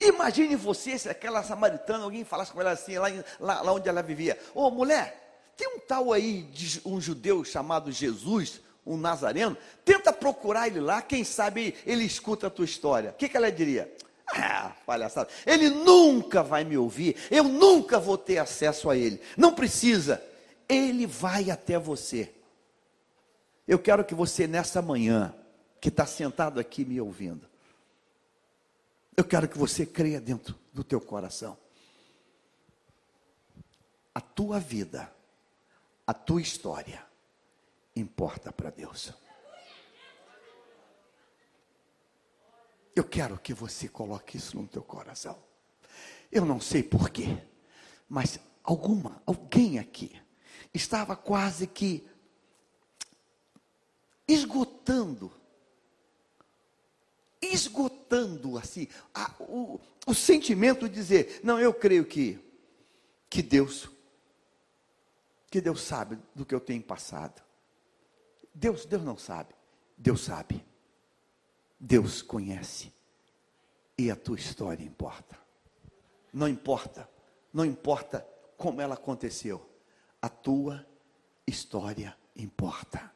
Imagine 0.00 0.54
você 0.54 0.98
se 0.98 1.08
aquela 1.08 1.42
samaritana, 1.42 2.04
alguém 2.04 2.24
falasse 2.24 2.52
com 2.52 2.60
ela 2.60 2.72
assim, 2.72 2.98
lá, 2.98 3.08
lá, 3.40 3.62
lá 3.62 3.72
onde 3.72 3.88
ela 3.88 4.02
vivia: 4.02 4.38
Ô 4.54 4.66
oh, 4.66 4.70
mulher, 4.70 5.24
tem 5.56 5.68
um 5.68 5.78
tal 5.80 6.12
aí, 6.12 6.48
um 6.84 7.00
judeu 7.00 7.44
chamado 7.44 7.90
Jesus, 7.90 8.60
um 8.86 8.96
nazareno, 8.96 9.56
tenta 9.84 10.12
procurar 10.12 10.66
ele 10.66 10.80
lá, 10.80 11.00
quem 11.00 11.24
sabe 11.24 11.74
ele 11.86 12.04
escuta 12.04 12.46
a 12.48 12.50
tua 12.50 12.64
história. 12.64 13.10
O 13.10 13.14
que, 13.14 13.28
que 13.28 13.36
ela 13.36 13.50
diria? 13.50 13.92
Ah, 14.26 14.72
palhaçada. 14.86 15.28
Ele 15.46 15.70
nunca 15.70 16.42
vai 16.42 16.64
me 16.64 16.76
ouvir, 16.76 17.16
eu 17.30 17.44
nunca 17.44 17.98
vou 17.98 18.18
ter 18.18 18.38
acesso 18.38 18.90
a 18.90 18.96
ele. 18.96 19.20
Não 19.36 19.54
precisa. 19.54 20.22
Ele 20.68 21.06
vai 21.06 21.50
até 21.50 21.78
você. 21.78 22.32
Eu 23.66 23.78
quero 23.78 24.04
que 24.04 24.14
você, 24.14 24.46
nessa 24.46 24.82
manhã, 24.82 25.34
que 25.80 25.88
está 25.88 26.06
sentado 26.06 26.60
aqui 26.60 26.84
me 26.84 27.00
ouvindo, 27.00 27.46
eu 29.16 29.24
quero 29.24 29.48
que 29.48 29.56
você 29.56 29.86
creia 29.86 30.20
dentro 30.20 30.54
do 30.72 30.82
teu 30.82 31.00
coração. 31.00 31.56
A 34.14 34.20
tua 34.20 34.58
vida, 34.58 35.12
a 36.06 36.12
tua 36.12 36.40
história, 36.40 37.04
importa 37.96 38.52
para 38.52 38.70
Deus. 38.70 39.12
Eu 42.94 43.04
quero 43.04 43.38
que 43.38 43.52
você 43.52 43.88
coloque 43.88 44.36
isso 44.36 44.56
no 44.56 44.68
teu 44.68 44.82
coração. 44.82 45.36
Eu 46.30 46.44
não 46.44 46.60
sei 46.60 46.82
porquê, 46.82 47.42
mas 48.08 48.38
alguma, 48.62 49.22
alguém 49.26 49.78
aqui 49.78 50.20
estava 50.72 51.16
quase 51.16 51.66
que 51.66 52.06
esgotando, 54.26 55.30
esgotando 57.40 58.58
assim, 58.58 58.88
a, 59.12 59.32
o, 59.40 59.80
o 60.06 60.14
sentimento 60.14 60.88
de 60.88 60.94
dizer, 60.94 61.40
não, 61.42 61.58
eu 61.58 61.74
creio 61.74 62.04
que, 62.04 62.38
que 63.28 63.42
Deus, 63.42 63.88
que 65.50 65.60
Deus 65.60 65.82
sabe 65.82 66.18
do 66.34 66.44
que 66.44 66.54
eu 66.54 66.60
tenho 66.60 66.82
passado. 66.82 67.42
Deus, 68.54 68.86
Deus 68.86 69.02
não 69.02 69.18
sabe, 69.18 69.54
Deus 69.96 70.20
sabe. 70.20 70.64
Deus 71.78 72.22
conhece. 72.22 72.92
E 73.98 74.10
a 74.10 74.16
tua 74.16 74.36
história 74.36 74.84
importa. 74.84 75.38
Não 76.32 76.48
importa, 76.48 77.08
não 77.52 77.64
importa 77.64 78.26
como 78.56 78.80
ela 78.80 78.94
aconteceu. 78.94 79.68
A 80.22 80.28
tua 80.28 80.86
história 81.46 82.16
importa. 82.34 83.12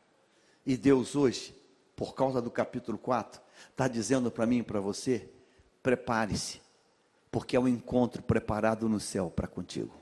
E 0.67 0.77
Deus 0.77 1.17
hoje 1.17 1.59
por 1.99 2.15
causa 2.15 2.41
do 2.41 2.49
capítulo 2.49 2.97
4, 2.97 3.41
está 3.71 3.89
dizendo 3.89 4.31
para 4.31 4.47
mim 4.47 4.59
e 4.59 4.63
para 4.63 4.79
você: 4.79 5.29
prepare-se, 5.83 6.61
porque 7.29 7.57
é 7.57 7.61
um 7.61 7.67
encontro 7.67 8.23
preparado 8.23 8.89
no 8.89 9.01
céu 9.01 9.29
para 9.29 9.49
contigo. 9.49 9.93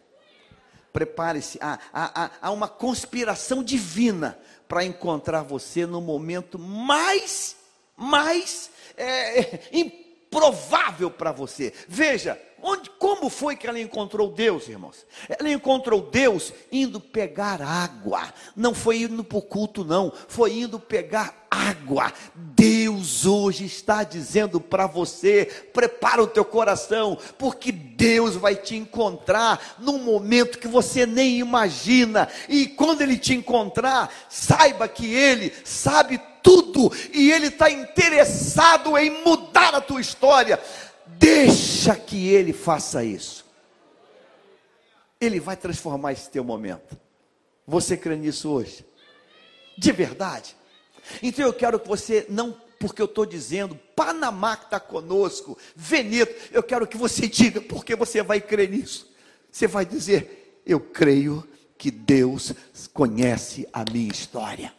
Prepare-se, 0.96 1.58
há, 1.60 1.78
há, 1.92 2.30
há 2.40 2.50
uma 2.50 2.68
conspiração 2.68 3.62
divina 3.62 4.38
para 4.66 4.82
encontrar 4.82 5.42
você 5.42 5.84
no 5.84 6.00
momento 6.00 6.58
mais, 6.58 7.54
mais 7.94 8.70
é, 8.96 9.60
improvável 10.36 11.10
para 11.10 11.32
você. 11.32 11.72
Veja, 11.88 12.38
Onde, 12.62 12.88
como 12.98 13.28
foi 13.28 13.54
que 13.54 13.66
ela 13.66 13.78
encontrou 13.78 14.30
Deus, 14.30 14.66
irmãos? 14.66 15.06
Ela 15.28 15.50
encontrou 15.50 16.00
Deus 16.00 16.52
indo 16.72 16.98
pegar 16.98 17.60
água. 17.62 18.32
Não 18.56 18.74
foi 18.74 19.02
indo 19.02 19.22
para 19.22 19.38
o 19.38 19.42
culto, 19.42 19.84
não. 19.84 20.10
Foi 20.26 20.52
indo 20.54 20.80
pegar 20.80 21.46
água. 21.50 22.12
Deus 22.34 23.26
hoje 23.26 23.66
está 23.66 24.02
dizendo 24.02 24.58
para 24.58 24.86
você: 24.86 25.44
prepara 25.72 26.22
o 26.22 26.26
teu 26.26 26.44
coração, 26.44 27.16
porque 27.38 27.70
Deus 27.70 28.34
vai 28.34 28.56
te 28.56 28.74
encontrar 28.74 29.76
num 29.78 29.98
momento 29.98 30.58
que 30.58 30.66
você 30.66 31.04
nem 31.04 31.38
imagina. 31.38 32.26
E 32.48 32.66
quando 32.66 33.02
Ele 33.02 33.18
te 33.18 33.34
encontrar, 33.34 34.12
saiba 34.30 34.88
que 34.88 35.14
Ele 35.14 35.52
sabe 35.62 36.18
tudo 36.18 36.35
e 37.12 37.32
Ele 37.32 37.46
está 37.46 37.70
interessado 37.70 38.96
em 38.96 39.24
mudar 39.24 39.74
a 39.74 39.80
tua 39.80 40.00
história. 40.00 40.60
Deixa 41.06 41.96
que 41.96 42.28
Ele 42.28 42.52
faça 42.52 43.02
isso. 43.04 43.44
Ele 45.20 45.40
vai 45.40 45.56
transformar 45.56 46.12
esse 46.12 46.30
teu 46.30 46.44
momento. 46.44 46.96
Você 47.66 47.96
crê 47.96 48.16
nisso 48.16 48.50
hoje? 48.50 48.84
De 49.76 49.90
verdade? 49.92 50.54
Então 51.22 51.44
eu 51.44 51.52
quero 51.52 51.80
que 51.80 51.88
você 51.88 52.26
não 52.28 52.64
porque 52.78 53.00
eu 53.00 53.06
estou 53.06 53.24
dizendo, 53.24 53.74
Panamá 53.96 54.54
que 54.54 54.66
está 54.66 54.78
conosco, 54.78 55.56
Veneto, 55.74 56.34
eu 56.52 56.62
quero 56.62 56.86
que 56.86 56.96
você 56.96 57.26
diga, 57.26 57.58
porque 57.58 57.96
você 57.96 58.22
vai 58.22 58.38
crer 58.38 58.68
nisso. 58.68 59.10
Você 59.50 59.66
vai 59.66 59.86
dizer, 59.86 60.60
eu 60.66 60.78
creio 60.78 61.42
que 61.78 61.90
Deus 61.90 62.52
conhece 62.92 63.66
a 63.72 63.82
minha 63.90 64.12
história. 64.12 64.75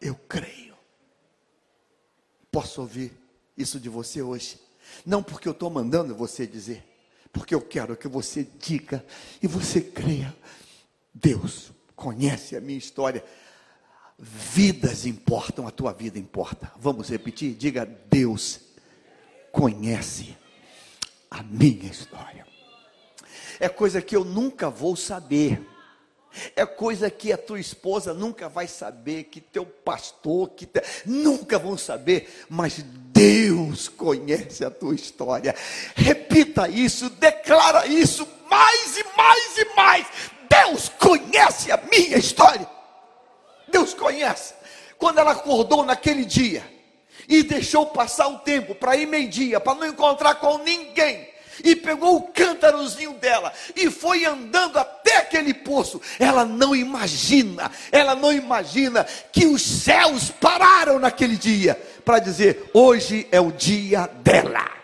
Eu 0.00 0.14
creio. 0.14 0.76
Posso 2.50 2.80
ouvir? 2.80 3.28
isso 3.58 3.80
de 3.80 3.88
você 3.88 4.22
hoje. 4.22 4.58
Não 5.04 5.22
porque 5.22 5.48
eu 5.48 5.52
estou 5.52 5.68
mandando 5.68 6.14
você 6.14 6.46
dizer, 6.46 6.82
porque 7.32 7.54
eu 7.54 7.60
quero 7.60 7.96
que 7.96 8.08
você 8.08 8.46
diga 8.58 9.04
e 9.42 9.46
você 9.46 9.80
creia. 9.80 10.34
Deus 11.12 11.72
conhece 11.96 12.56
a 12.56 12.60
minha 12.60 12.78
história. 12.78 13.24
Vidas 14.18 15.04
importam, 15.04 15.66
a 15.66 15.70
tua 15.70 15.92
vida 15.92 16.18
importa. 16.18 16.72
Vamos 16.78 17.08
repetir? 17.10 17.54
Diga: 17.54 17.84
Deus 18.08 18.60
conhece 19.52 20.36
a 21.30 21.42
minha 21.42 21.90
história. 21.90 22.46
É 23.60 23.68
coisa 23.68 24.00
que 24.00 24.16
eu 24.16 24.24
nunca 24.24 24.70
vou 24.70 24.96
saber. 24.96 25.60
É 26.54 26.64
coisa 26.66 27.10
que 27.10 27.32
a 27.32 27.38
tua 27.38 27.58
esposa 27.58 28.12
nunca 28.14 28.48
vai 28.48 28.66
saber, 28.66 29.24
que 29.24 29.40
teu 29.40 29.64
pastor, 29.64 30.50
que 30.50 30.66
te... 30.66 30.82
nunca 31.06 31.58
vão 31.58 31.76
saber, 31.76 32.44
mas 32.48 32.84
Deus 33.12 33.88
conhece 33.88 34.64
a 34.64 34.70
tua 34.70 34.94
história. 34.94 35.54
Repita 35.94 36.68
isso, 36.68 37.10
declara 37.10 37.86
isso 37.86 38.28
mais 38.48 38.96
e 38.96 39.04
mais 39.16 39.58
e 39.58 39.64
mais. 39.74 40.06
Deus 40.48 40.88
conhece 40.88 41.72
a 41.72 41.76
minha 41.90 42.18
história. 42.18 42.68
Deus 43.70 43.94
conhece. 43.94 44.54
Quando 44.98 45.18
ela 45.18 45.32
acordou 45.32 45.84
naquele 45.84 46.24
dia 46.24 46.64
e 47.28 47.42
deixou 47.42 47.86
passar 47.86 48.28
o 48.28 48.38
tempo 48.38 48.74
para 48.74 48.96
ir 48.96 49.06
meio-dia, 49.06 49.60
para 49.60 49.74
não 49.74 49.86
encontrar 49.86 50.36
com 50.36 50.58
ninguém, 50.58 51.28
e 51.64 51.74
pegou 51.76 52.16
o 52.16 52.22
cântarozinho 52.22 53.14
dela 53.14 53.52
e 53.74 53.90
foi 53.90 54.24
andando 54.24 54.78
até 54.78 55.18
aquele 55.18 55.54
poço. 55.54 56.00
Ela 56.18 56.44
não 56.44 56.74
imagina, 56.74 57.70
ela 57.90 58.14
não 58.14 58.32
imagina 58.32 59.04
que 59.32 59.46
os 59.46 59.62
céus 59.62 60.30
pararam 60.30 60.98
naquele 60.98 61.36
dia 61.36 61.80
para 62.04 62.18
dizer: 62.18 62.70
hoje 62.72 63.26
é 63.30 63.40
o 63.40 63.52
dia 63.52 64.06
dela. 64.22 64.78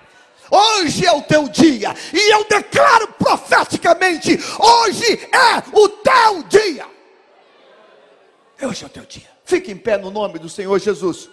Hoje 0.51 1.07
é 1.07 1.13
o 1.13 1.23
teu 1.23 1.49
dia, 1.49 1.95
e 2.13 2.33
eu 2.33 2.45
declaro 2.45 3.09
profeticamente: 3.15 4.39
hoje 4.59 5.29
é 5.33 5.77
o 5.77 5.89
teu 5.89 6.43
dia. 6.45 6.87
Hoje 8.63 8.85
é 8.85 8.87
o 8.87 8.91
teu 8.91 9.05
dia. 9.05 9.31
Fique 9.45 9.73
em 9.73 9.77
pé 9.77 9.99
no 9.99 10.11
nome 10.11 10.39
do 10.39 10.49
Senhor 10.49 10.79
Jesus. 10.79 11.29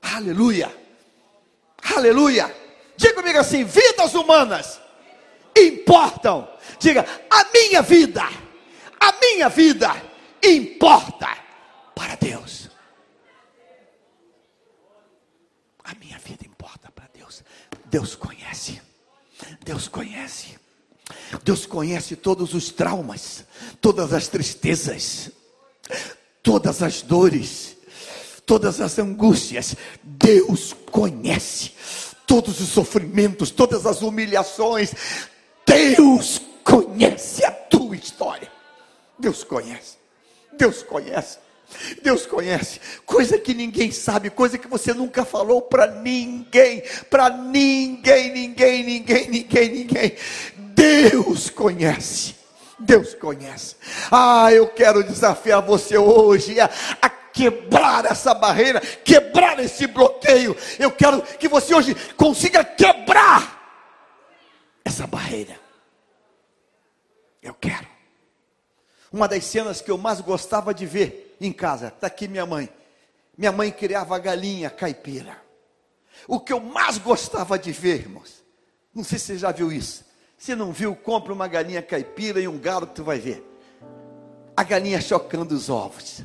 Aleluia. 0.00 0.70
Aleluia. 1.96 2.61
Diga 3.02 3.14
comigo 3.14 3.38
assim: 3.40 3.64
vidas 3.64 4.14
humanas 4.14 4.80
importam. 5.58 6.48
Diga, 6.78 7.04
a 7.28 7.44
minha 7.52 7.82
vida, 7.82 8.22
a 9.00 9.12
minha 9.20 9.48
vida 9.48 9.90
importa 10.40 11.36
para 11.96 12.14
Deus. 12.14 12.68
A 15.82 15.92
minha 15.96 16.16
vida 16.18 16.46
importa 16.46 16.92
para 16.92 17.08
Deus. 17.12 17.42
Deus 17.86 18.14
conhece. 18.14 18.80
Deus 19.64 19.88
conhece. 19.88 20.56
Deus 21.42 21.66
conhece 21.66 22.14
todos 22.14 22.54
os 22.54 22.70
traumas, 22.70 23.44
todas 23.80 24.12
as 24.12 24.28
tristezas, 24.28 25.32
todas 26.40 26.80
as 26.82 27.02
dores, 27.02 27.76
todas 28.46 28.80
as 28.80 28.96
angústias. 29.00 29.74
Deus 30.04 30.72
conhece 30.88 31.72
todos 32.26 32.60
os 32.60 32.68
sofrimentos, 32.68 33.50
todas 33.50 33.86
as 33.86 34.02
humilhações. 34.02 34.92
Deus 35.66 36.40
conhece 36.64 37.44
a 37.44 37.50
tua 37.50 37.96
história. 37.96 38.50
Deus 39.18 39.44
conhece. 39.44 39.96
Deus 40.52 40.82
conhece. 40.82 41.38
Deus 42.02 42.26
conhece, 42.26 42.80
coisa 43.06 43.38
que 43.38 43.54
ninguém 43.54 43.90
sabe, 43.90 44.28
coisa 44.30 44.58
que 44.58 44.68
você 44.68 44.92
nunca 44.92 45.24
falou 45.24 45.62
para 45.62 45.86
ninguém, 45.86 46.82
para 47.08 47.30
ninguém, 47.30 48.30
ninguém, 48.30 48.84
ninguém, 48.84 49.28
ninguém, 49.28 49.68
ninguém. 49.70 50.16
Deus 50.74 51.48
conhece. 51.48 52.34
Deus 52.78 53.14
conhece. 53.14 53.76
Ah, 54.10 54.52
eu 54.52 54.66
quero 54.68 55.04
desafiar 55.04 55.62
você 55.62 55.96
hoje 55.96 56.58
a, 56.58 56.68
a 57.00 57.08
quebrar 57.32 58.04
essa 58.04 58.34
barreira, 58.34 58.80
quebrar 58.80 59.58
esse 59.58 59.86
bloqueio. 59.86 60.56
Eu 60.78 60.90
quero 60.90 61.22
que 61.22 61.48
você 61.48 61.74
hoje 61.74 61.94
consiga 62.16 62.64
quebrar 62.64 63.60
essa 64.84 65.06
barreira. 65.06 65.58
Eu 67.42 67.54
quero. 67.54 67.86
Uma 69.12 69.28
das 69.28 69.44
cenas 69.44 69.80
que 69.80 69.90
eu 69.90 69.98
mais 69.98 70.20
gostava 70.20 70.72
de 70.72 70.86
ver 70.86 71.36
em 71.40 71.52
casa, 71.52 71.88
está 71.88 72.06
aqui 72.06 72.28
minha 72.28 72.46
mãe. 72.46 72.68
Minha 73.36 73.52
mãe 73.52 73.70
criava 73.70 74.18
galinha 74.18 74.70
caipira. 74.70 75.36
O 76.28 76.38
que 76.38 76.52
eu 76.52 76.60
mais 76.60 76.98
gostava 76.98 77.58
de 77.58 77.72
ver, 77.72 78.00
irmãos, 78.00 78.42
não 78.94 79.02
sei 79.02 79.18
se 79.18 79.26
você 79.26 79.38
já 79.38 79.50
viu 79.50 79.72
isso. 79.72 80.04
Se 80.38 80.54
não 80.54 80.72
viu, 80.72 80.94
compra 80.94 81.32
uma 81.32 81.48
galinha 81.48 81.82
caipira 81.82 82.40
e 82.40 82.48
um 82.48 82.58
galo 82.58 82.86
que 82.86 82.94
tu 82.94 83.04
vai 83.04 83.18
ver. 83.18 83.44
A 84.56 84.62
galinha 84.62 85.00
chocando 85.00 85.52
os 85.52 85.68
ovos. 85.70 86.22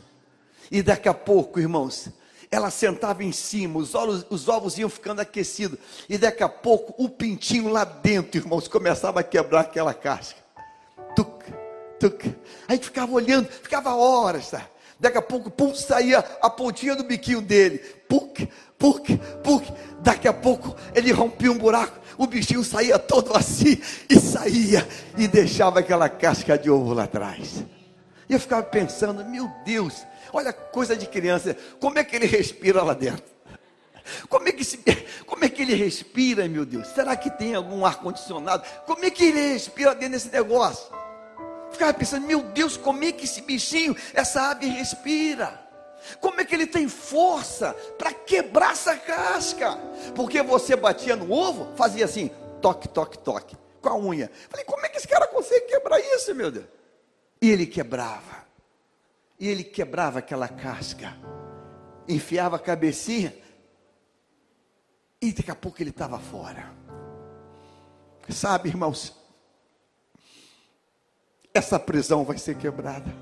E 0.72 0.82
daqui 0.82 1.08
a 1.08 1.14
pouco, 1.14 1.60
irmãos, 1.60 2.10
ela 2.50 2.70
sentava 2.70 3.24
em 3.24 3.32
cima, 3.32 3.80
os 3.80 3.94
ovos, 3.94 4.26
os 4.30 4.48
ovos 4.48 4.78
iam 4.78 4.90
ficando 4.90 5.20
aquecidos. 5.20 5.78
E 6.08 6.18
daqui 6.18 6.44
a 6.44 6.50
pouco, 6.50 6.94
o 7.02 7.10
pintinho 7.10 7.70
lá 7.70 7.84
dentro, 7.84 8.40
irmãos, 8.40 8.68
começava 8.68 9.20
a 9.20 9.24
quebrar 9.24 9.62
aquela 9.62 9.94
casca. 9.94 10.40
Tuc, 11.16 11.44
tuc. 12.00 12.36
A 12.68 12.74
gente 12.74 12.86
ficava 12.86 13.12
olhando, 13.12 13.48
ficava 13.48 13.96
horas, 13.96 14.52
tá? 14.52 14.68
Daqui 15.00 15.18
a 15.18 15.22
pouco, 15.22 15.52
pum, 15.52 15.76
saía 15.76 16.20
a 16.42 16.50
pontinha 16.50 16.96
do 16.96 17.04
biquinho 17.04 17.42
dele. 17.42 17.80
Puc, 18.10 18.48
puc, 18.80 19.06
puc. 19.44 19.64
Daqui 20.00 20.28
a 20.28 20.34
pouco, 20.34 20.76
ele 20.96 21.12
rompia 21.12 21.52
um 21.52 21.58
buraco. 21.58 22.00
O 22.18 22.26
bichinho 22.26 22.64
saía 22.64 22.98
todo 22.98 23.36
assim 23.36 23.80
e 24.10 24.20
saía 24.20 24.88
e 25.16 25.28
deixava 25.28 25.80
aquela 25.80 26.10
casca 26.10 26.58
de 26.58 26.70
ovo 26.70 26.94
lá 26.94 27.04
atrás. 27.04 27.64
E 28.28 28.34
eu 28.34 28.40
ficava 28.40 28.64
pensando, 28.64 29.24
meu 29.24 29.48
Deus, 29.64 30.04
Olha, 30.34 30.52
coisa 30.52 30.96
de 30.96 31.08
criança. 31.08 31.56
Como 31.80 31.98
é 31.98 32.04
que 32.04 32.16
ele 32.16 32.26
respira 32.26 32.84
lá 32.84 32.94
dentro? 32.94 33.24
Como 34.30 34.48
é 34.48 34.52
que, 34.52 34.64
se, 34.64 34.78
como 35.26 35.44
é 35.44 35.50
que 35.50 35.62
ele 35.62 35.76
respira, 35.76 36.48
meu 36.48 36.66
Deus? 36.66 36.88
Será 36.88 37.16
que 37.16 37.30
tem 37.30 37.56
algum 37.56 37.86
ar-condicionado? 37.86 38.64
Como 38.86 39.04
é 39.04 39.10
que 39.10 39.26
ele 39.26 39.54
respira 39.54 39.94
dentro 39.94 40.14
desse 40.14 40.30
negócio? 40.30 40.88
Ficava 41.72 41.94
pensando, 41.94 42.26
meu 42.26 42.42
Deus, 42.42 42.78
como 42.78 43.04
é 43.04 43.12
que 43.12 43.26
esse 43.26 43.42
bichinho, 43.42 43.96
essa 44.14 44.52
ave 44.52 44.68
respira? 44.68 45.68
Como 46.22 46.40
é 46.40 46.46
que 46.46 46.56
ele 46.56 46.68
tem 46.68 46.88
força 46.88 47.74
para 47.98 48.14
quebrar 48.14 48.72
essa 48.72 48.96
casca? 48.96 49.78
Porque 50.16 50.42
você 50.42 50.76
batia 50.76 51.16
no 51.16 51.32
ovo, 51.32 51.76
fazia 51.76 52.06
assim, 52.06 52.32
toque, 52.62 52.88
toque, 52.88 53.18
toque, 53.18 53.58
com 53.82 53.90
a 53.90 53.98
unha. 53.98 54.32
Falei, 54.50 54.66
como 54.66 54.86
é 54.86 54.90
que 54.90 54.98
esse 54.98 55.08
cara 55.08 55.28
consegue 55.28 55.66
quebrar 55.66 56.00
isso, 56.00 56.34
meu 56.34 56.50
Deus? 56.50 56.66
E 57.42 57.52
ele 57.52 57.66
quebrava. 57.66 58.47
E 59.40 59.48
ele 59.48 59.64
quebrava 59.64 60.20
aquela 60.20 60.48
casca, 60.48 61.16
enfiava 62.08 62.56
a 62.56 62.60
cabecinha, 62.60 63.36
e 65.22 65.32
daqui 65.32 65.52
a 65.52 65.56
pouco 65.56 65.82
ele 65.82 65.90
estava 65.90 66.20
fora. 66.20 66.74
Sabe, 68.30 68.70
irmãos, 68.70 69.16
essa 71.54 71.80
prisão 71.80 72.24
vai 72.24 72.38
ser 72.38 72.58
quebrada. 72.58 73.14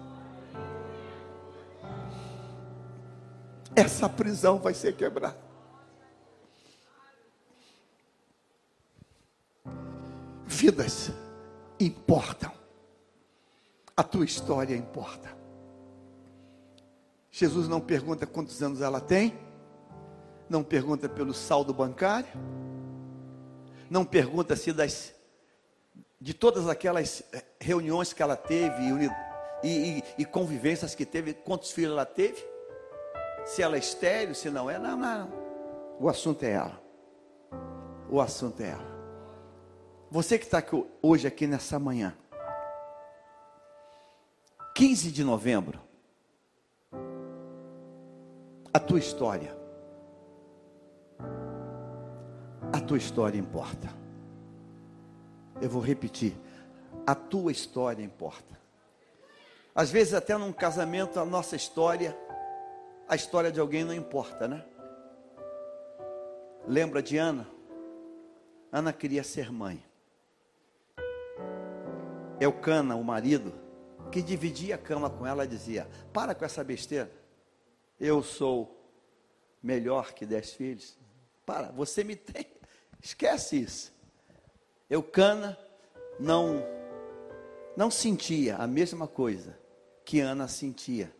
Essa 3.75 4.07
prisão 4.09 4.57
vai 4.57 4.73
ser 4.73 4.95
quebrada. 4.95 5.37
Vidas 10.45 11.11
importam. 11.79 12.51
A 13.97 14.03
tua 14.03 14.25
história 14.25 14.75
importa. 14.75 15.44
Jesus 17.37 17.67
não 17.67 17.81
pergunta 17.81 18.25
quantos 18.25 18.63
anos 18.63 18.79
ela 18.79 19.01
tem, 19.01 19.37
não 20.49 20.63
pergunta 20.63 21.09
pelo 21.09 21.33
saldo 21.33 21.73
bancário, 21.73 22.29
não 23.89 24.05
pergunta 24.05 24.55
se 24.55 24.71
das 24.71 25.13
de 26.21 26.33
todas 26.33 26.69
aquelas 26.69 27.23
eh, 27.33 27.43
reuniões 27.59 28.13
que 28.13 28.23
ela 28.23 28.37
teve 28.37 28.81
e, 29.61 29.67
e, 29.67 30.03
e, 30.19 30.23
convivências 30.23 30.95
que 30.95 31.05
teve, 31.05 31.33
quantos 31.33 31.73
filhos 31.73 31.91
ela 31.91 32.05
teve, 32.05 32.41
se 33.43 33.61
ela 33.61 33.75
é 33.75 33.79
estéreo, 33.79 34.33
se 34.33 34.49
não 34.49 34.69
é, 34.69 34.79
não, 34.79 34.95
não, 34.95 35.27
não. 35.27 35.33
O 35.99 36.07
assunto 36.07 36.41
é 36.43 36.51
ela. 36.51 36.81
O 38.09 38.21
assunto 38.21 38.61
é 38.61 38.69
ela. 38.69 38.95
Você 40.09 40.39
que 40.39 40.45
está 40.45 40.63
hoje 41.01 41.27
aqui 41.27 41.45
nessa 41.45 41.77
manhã, 41.77 42.15
15 44.73 45.11
de 45.11 45.21
novembro, 45.21 45.84
a 48.75 48.79
tua 48.79 48.99
história, 48.99 49.55
a 52.73 52.79
tua 52.81 52.97
história 52.97 53.39
importa. 53.39 53.87
Eu 55.61 55.69
vou 55.69 55.81
repetir, 55.81 56.35
a 57.07 57.15
tua 57.15 57.53
história 57.53 58.03
importa. 58.03 58.59
Às 59.73 59.89
vezes, 59.89 60.13
até 60.13 60.37
num 60.37 60.51
casamento, 60.51 61.21
a 61.21 61.23
nossa 61.23 61.55
história, 61.55 62.17
a 63.07 63.15
história 63.15 63.49
de 63.49 63.61
alguém 63.61 63.85
não 63.85 63.93
importa, 63.93 64.45
né? 64.45 64.65
Lembra 66.67 67.01
de 67.01 67.17
Ana? 67.17 67.47
Ana 68.73 68.91
queria 68.91 69.23
ser 69.23 69.53
mãe. 69.53 69.81
Eucana, 72.41 72.97
o 72.97 73.03
marido, 73.05 73.53
que 74.11 74.21
dividia 74.21 74.75
a 74.75 74.77
cama 74.77 75.09
com 75.09 75.25
ela, 75.25 75.47
dizia: 75.47 75.87
Para 76.11 76.35
com 76.35 76.43
essa 76.43 76.61
besteira. 76.61 77.09
Eu 77.99 78.21
sou 78.21 78.75
melhor 79.61 80.13
que 80.13 80.25
dez 80.25 80.53
filhos. 80.53 80.97
Para, 81.45 81.71
você 81.71 82.03
me 82.03 82.15
tem. 82.15 82.45
Esquece 83.01 83.61
isso. 83.61 83.93
Eucana 84.89 85.57
não 86.19 86.63
não 87.75 87.91
sentia 87.91 88.55
a 88.55 88.65
mesma 88.65 89.07
coisa 89.07 89.59
que 90.05 90.21
Ana 90.21 90.47
sentia 90.47 91.13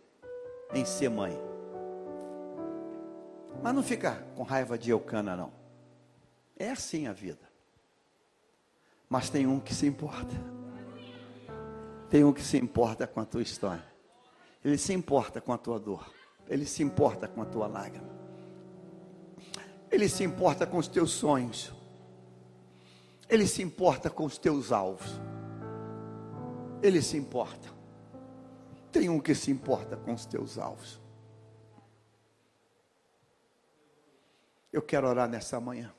em 0.73 0.86
ser 0.86 1.09
mãe. 1.09 1.38
Mas 3.61 3.73
não 3.73 3.84
fica 3.84 4.26
com 4.36 4.43
raiva 4.43 4.78
de 4.78 4.91
Eucana, 4.91 5.36
não. 5.36 5.51
É 6.57 6.69
assim 6.69 7.07
a 7.07 7.13
vida. 7.13 7.49
Mas 9.09 9.30
tem 9.30 9.45
um 9.45 9.59
que 9.59 9.73
se 9.73 9.86
importa. 9.86 10.34
Tem 12.09 12.23
um 12.23 12.32
que 12.32 12.41
se 12.41 12.57
importa 12.57 13.05
com 13.05 13.19
a 13.19 13.26
tua 13.26 13.41
história. 13.41 13.86
Ele 14.63 14.78
se 14.78 14.93
importa 14.93 15.41
com 15.41 15.51
a 15.51 15.57
tua 15.57 15.80
dor. 15.80 16.09
Ele 16.48 16.66
se 16.66 16.84
importa 16.84 17.28
com 17.28 17.41
a 17.41 17.46
tua 17.46 17.68
lágrima. 17.68 18.10
Ele 19.91 20.10
se 20.10 20.24
importa 20.24 20.66
com 20.68 20.78
os 20.78 20.88
teus 20.88 21.12
sonhos. 21.12 21.74
Ele 23.30 23.48
se 23.48 23.64
importa 23.64 24.10
com 24.10 24.26
os 24.26 24.38
teus 24.38 24.72
alvos. 24.72 25.20
Ele 26.82 27.02
se 27.02 27.18
importa. 27.18 27.70
Tem 28.91 29.10
um 29.10 29.20
que 29.20 29.34
se 29.34 29.52
importa 29.52 29.98
com 29.98 30.14
os 30.14 30.26
teus 30.26 30.58
alvos. 30.58 31.02
Eu 34.72 34.82
quero 34.82 35.08
orar 35.08 35.28
nessa 35.28 35.60
manhã. 35.60 35.93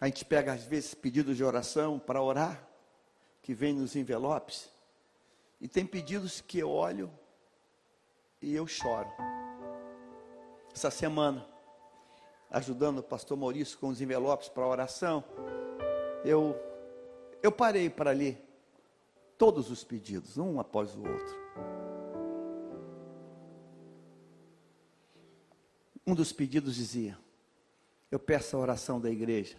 A 0.00 0.06
gente 0.06 0.24
pega 0.24 0.52
às 0.52 0.64
vezes 0.64 0.94
pedidos 0.94 1.36
de 1.36 1.44
oração 1.44 1.98
para 1.98 2.22
orar, 2.22 2.68
que 3.42 3.54
vem 3.54 3.72
nos 3.72 3.96
envelopes, 3.96 4.68
e 5.64 5.68
tem 5.68 5.86
pedidos 5.86 6.42
que 6.42 6.58
eu 6.58 6.68
olho 6.70 7.10
e 8.42 8.54
eu 8.54 8.66
choro. 8.66 9.08
Essa 10.74 10.90
semana, 10.90 11.42
ajudando 12.50 12.98
o 12.98 13.02
pastor 13.02 13.34
Maurício 13.34 13.78
com 13.78 13.88
os 13.88 13.98
envelopes 13.98 14.46
para 14.46 14.66
oração, 14.66 15.24
eu, 16.22 16.54
eu 17.42 17.50
parei 17.50 17.88
para 17.88 18.10
ler 18.10 18.46
todos 19.38 19.70
os 19.70 19.82
pedidos, 19.82 20.36
um 20.36 20.60
após 20.60 20.94
o 20.94 20.98
outro. 20.98 21.34
Um 26.06 26.14
dos 26.14 26.30
pedidos 26.30 26.74
dizia: 26.74 27.18
Eu 28.10 28.18
peço 28.18 28.54
a 28.54 28.60
oração 28.60 29.00
da 29.00 29.10
igreja 29.10 29.56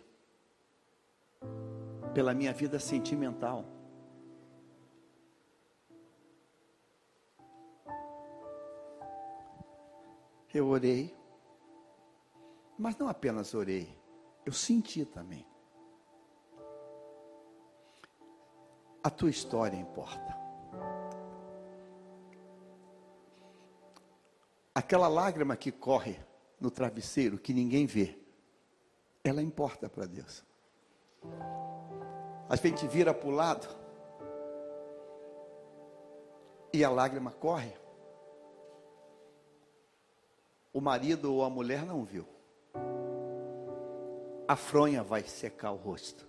pela 2.13 2.31
minha 2.31 2.53
vida 2.53 2.77
sentimental. 2.77 3.74
Eu 10.55 10.67
orei 10.67 11.15
mas 12.77 12.97
não 12.97 13.07
apenas 13.07 13.53
orei, 13.53 13.97
eu 14.45 14.51
senti 14.51 15.05
também. 15.05 15.45
A 19.01 19.09
tua 19.09 19.29
história 19.29 19.77
importa. 19.77 20.35
Aquela 24.73 25.07
lágrima 25.07 25.55
que 25.55 25.71
corre 25.71 26.19
no 26.59 26.69
travesseiro 26.69 27.37
que 27.37 27.53
ninguém 27.53 27.85
vê, 27.85 28.17
ela 29.23 29.41
importa 29.41 29.87
para 29.87 30.05
Deus. 30.05 30.43
A 32.49 32.55
gente 32.57 32.85
vira 32.87 33.13
para 33.13 33.29
o 33.29 33.31
lado 33.31 33.67
e 36.73 36.83
a 36.83 36.89
lágrima 36.89 37.31
corre. 37.31 37.84
O 40.75 40.79
marido 40.79 41.33
ou 41.33 41.43
a 41.43 41.49
mulher 41.49 41.83
não 41.83 42.03
viu 42.03 42.35
a 44.47 44.55
fronha 44.55 45.03
vai 45.03 45.23
secar 45.23 45.71
o 45.71 45.75
rosto. 45.75 46.27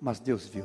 Mas 0.00 0.20
Deus 0.20 0.46
viu. 0.46 0.64